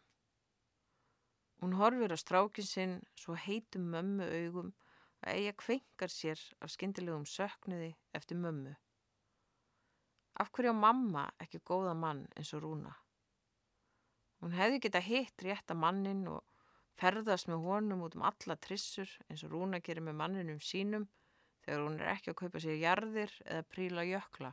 Hún 1.63 1.77
horfir 1.79 2.13
á 2.13 2.19
strákin 2.19 2.67
sinn 2.67 2.95
svo 3.15 3.37
heitum 3.39 3.87
mömmu 3.95 4.27
augum 4.27 4.73
að 5.23 5.39
eiga 5.39 5.53
kvenkar 5.63 6.11
sér 6.11 6.41
af 6.61 6.73
skindilegum 6.75 7.27
söknuði 7.31 7.93
eftir 8.19 8.41
mömmu. 8.43 8.75
Af 10.43 10.51
hverju 10.51 10.75
á 10.75 10.83
mamma 10.85 11.29
ekki 11.39 11.63
góða 11.63 11.95
mann 11.95 12.27
eins 12.37 12.51
og 12.57 12.65
Rúna? 12.65 12.93
Hún 14.43 14.57
hefði 14.59 14.83
geta 14.83 15.01
hitt 15.07 15.45
rétta 15.47 15.77
mannin 15.79 16.27
og 16.27 16.43
ferðast 17.01 17.49
með 17.51 17.67
honum 17.67 18.03
út 18.07 18.17
um 18.19 18.25
alla 18.29 18.57
trissur 18.57 19.11
eins 19.29 19.45
og 19.47 19.55
Rúna 19.55 19.81
gerir 19.81 20.05
með 20.07 20.19
manninum 20.21 20.61
sínum 20.61 21.07
þegar 21.65 21.85
hún 21.87 22.01
er 22.01 22.11
ekki 22.15 22.33
að 22.33 22.41
kaupa 22.43 22.63
sér 22.63 22.81
jarðir 22.81 23.39
eða 23.45 23.69
príla 23.71 24.05
jökla. 24.09 24.53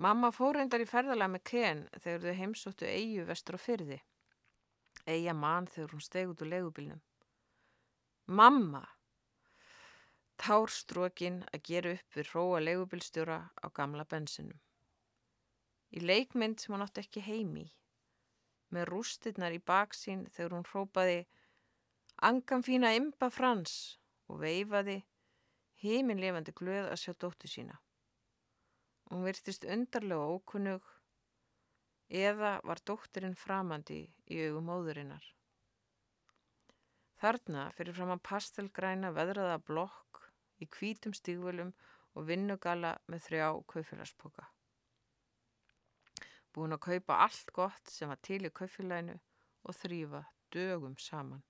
Mamma 0.00 0.30
fór 0.32 0.56
reyndar 0.56 0.80
í 0.80 0.88
ferðalega 0.88 1.34
með 1.34 1.44
Ken 1.50 1.82
þegar 1.98 2.22
þau 2.24 2.38
heimsóttu 2.40 2.88
Eyju 2.88 3.26
vestur 3.28 3.58
á 3.58 3.60
fyrði. 3.60 4.00
Eyja 5.08 5.34
mann 5.36 5.68
þegar 5.68 5.92
hún 5.92 6.04
steg 6.04 6.32
út 6.32 6.40
úr 6.44 6.52
legubilnum. 6.54 7.04
Mamma! 8.30 8.86
társtrókin 10.40 11.42
að 11.52 11.64
gera 11.68 11.90
upp 11.98 12.16
við 12.16 12.30
hróa 12.32 12.60
leigubilstjóra 12.62 13.38
á 13.60 13.66
gamla 13.76 14.06
bensinum. 14.08 14.56
Í 15.92 16.00
leikmynd 16.00 16.62
sem 16.62 16.72
hann 16.72 16.84
átti 16.86 17.02
ekki 17.02 17.22
heimi, 17.26 17.66
með 18.74 18.88
rústirnar 18.90 19.54
í 19.54 19.60
baksín 19.72 20.26
þegar 20.34 20.56
hún 20.56 20.66
hrópaði 20.70 21.20
Angan 22.20 22.60
fína 22.60 22.90
imba 22.92 23.30
frans 23.32 23.74
og 24.28 24.42
veifaði 24.42 24.98
heiminlefandi 25.80 26.52
glöð 26.52 26.90
að 26.90 26.98
sjá 27.00 27.14
dóttu 27.16 27.48
sína. 27.48 27.78
Hún 29.08 29.24
virtist 29.24 29.64
undarlega 29.64 30.26
ókunnug 30.34 30.90
eða 32.10 32.58
var 32.66 32.82
dótturinn 32.84 33.38
framandi 33.38 34.02
í 34.28 34.42
augum 34.44 34.68
móðurinnar. 34.68 35.24
Þarna 37.20 37.66
fyrir 37.76 37.96
fram 37.96 38.12
að 38.14 38.24
pastelgræna 38.28 39.14
veðraða 39.16 39.58
blokk 39.64 40.22
í 40.60 40.68
kvítum 40.68 41.16
stígvölum 41.16 41.72
og 42.12 42.28
vinnugala 42.28 42.98
með 43.08 43.26
þrjá 43.30 43.46
kaufélagspoka. 43.72 44.44
Búin 46.54 46.74
að 46.74 46.84
kaupa 46.86 47.20
allt 47.26 47.52
gott 47.54 47.90
sem 47.90 48.10
var 48.10 48.18
til 48.26 48.42
í 48.46 48.50
kaufélaginu 48.50 49.16
og 49.62 49.76
þrýfa 49.76 50.24
dögum 50.54 50.96
saman. 50.98 51.42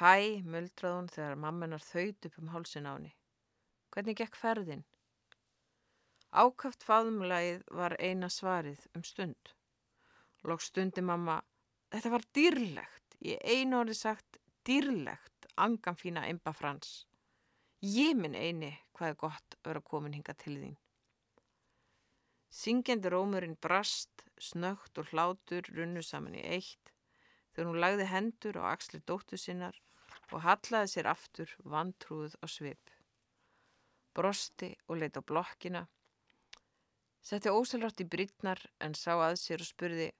Hæ, 0.00 0.40
muldrað 0.48 0.96
hún 0.96 1.10
þegar 1.12 1.36
mammenar 1.36 1.84
þaut 1.84 2.28
upp 2.28 2.38
um 2.40 2.52
hálsin 2.54 2.88
áni. 2.88 3.12
Hvernig 3.92 4.16
gekk 4.16 4.38
ferðin? 4.40 4.86
Ákaft 6.32 6.86
faðumlægið 6.88 7.66
var 7.76 7.92
eina 8.00 8.30
svarið 8.32 8.86
um 8.96 9.04
stund. 9.04 9.52
Lók 10.48 10.64
stundi 10.64 11.04
mamma, 11.04 11.42
þetta 11.92 12.12
var 12.14 12.24
dýrlegt, 12.34 13.18
ég 13.20 13.44
einu 13.44 13.82
orði 13.82 13.98
sagt 13.98 14.40
dýrlegt, 14.64 15.50
angan 15.60 15.98
fína 16.00 16.24
Imba 16.32 16.54
Frans. 16.56 17.02
Ég 17.84 18.16
minn 18.16 18.34
eini, 18.38 18.72
hvað 18.96 19.12
er 19.12 19.20
gott 19.20 19.58
að 19.58 19.68
vera 19.68 19.84
komin 19.92 20.16
hinga 20.16 20.34
til 20.40 20.56
þín. 20.56 20.78
Syngjandi 22.52 23.10
rómurinn 23.12 23.56
brast, 23.64 24.24
snögt 24.36 24.98
og 25.00 25.08
hlátur 25.12 25.68
runnu 25.72 26.02
saman 26.04 26.36
í 26.36 26.42
eitt 26.56 26.92
þegar 27.54 27.70
hún 27.70 27.80
lagði 27.84 28.08
hendur 28.10 28.58
á 28.60 28.64
axli 28.72 29.00
dóttu 29.08 29.38
sinnar 29.40 29.78
og 30.32 30.44
hallaði 30.44 30.92
sér 30.92 31.08
aftur 31.12 31.52
vantrúð 31.64 32.36
á 32.44 32.46
svip. 32.48 32.92
Brosti 34.12 34.74
og 34.88 35.00
leitt 35.00 35.16
á 35.16 35.22
blokkina, 35.24 35.86
setti 37.24 37.48
óselrátt 37.48 38.04
í 38.04 38.08
brítnar 38.08 38.60
en 38.84 38.96
sá 38.96 39.14
að 39.16 39.38
sér 39.40 39.64
og 39.64 39.70
spurði 39.72 40.10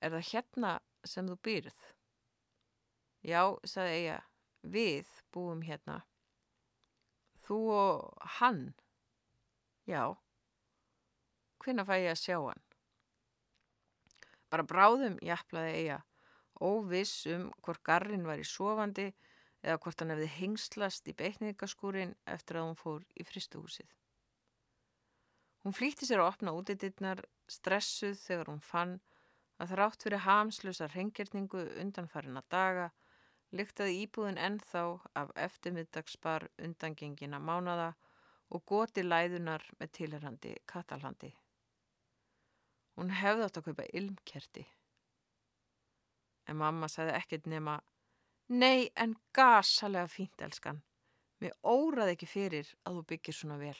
Er 0.00 0.14
það 0.14 0.28
hérna 0.30 0.68
sem 1.04 1.26
þú 1.28 1.36
byrð? 1.44 1.80
Já, 3.20 3.42
saði 3.68 3.96
Eija, 3.98 4.16
við 4.64 5.08
búum 5.34 5.60
hérna. 5.66 5.98
Þú 7.44 7.58
og 7.74 8.30
hann? 8.38 8.62
Já. 9.84 10.16
Hvinna 11.60 11.84
fæ 11.84 11.96
ég 12.00 12.12
að 12.14 12.20
sjá 12.22 12.36
hann? 12.40 12.62
Bara 14.50 14.66
bráðum, 14.66 15.18
jafnlaði 15.22 15.74
Eija, 15.78 15.98
óviss 16.60 17.26
um 17.30 17.50
hvort 17.62 17.82
garrin 17.86 18.26
var 18.26 18.40
í 18.40 18.46
sofandi 18.48 19.10
eða 19.62 19.78
hvort 19.84 20.00
hann 20.00 20.12
hefði 20.14 20.28
hengslast 20.38 21.08
í 21.10 21.14
beitningaskúrin 21.16 22.16
eftir 22.34 22.58
að 22.58 22.70
hún 22.70 22.78
fór 22.80 23.04
í 23.14 23.26
fristuhúsið. 23.28 23.88
Hún 25.64 25.76
flýtti 25.76 26.08
sér 26.08 26.22
að 26.22 26.30
opna 26.32 26.54
útiditnar, 26.56 27.20
stressuð 27.44 28.16
þegar 28.22 28.48
hún 28.48 28.62
fann 28.64 28.96
að 29.60 29.74
þrátt 29.74 30.06
fyrir 30.06 30.24
hamslusa 30.24 30.88
rengirningu 30.94 31.66
undanfarina 31.82 32.42
daga 32.48 32.88
lyktaði 33.52 33.98
íbúðin 34.06 34.40
ennþá 34.40 34.84
af 35.20 35.34
eftirmiddagsbar 35.44 36.48
undangengina 36.64 37.40
mánada 37.42 37.92
og 38.50 38.64
goti 38.66 39.04
læðunar 39.04 39.66
með 39.78 39.92
tilherrandi 39.98 40.56
katalhandi. 40.70 41.34
Hún 43.00 43.14
hefði 43.16 43.46
átt 43.46 43.56
að 43.56 43.70
kaupa 43.70 43.86
ilmkerti. 43.96 44.66
En 46.50 46.58
mamma 46.60 46.88
sagði 46.90 47.14
ekkert 47.16 47.46
nema 47.48 47.78
Nei, 48.50 48.90
en 48.98 49.14
gasalega 49.32 50.10
fínt, 50.10 50.42
elskan. 50.42 50.80
Mér 51.40 51.54
óraði 51.62 52.16
ekki 52.16 52.26
fyrir 52.28 52.72
að 52.84 52.98
þú 52.98 53.04
byggir 53.12 53.36
svona 53.36 53.56
vel. 53.60 53.78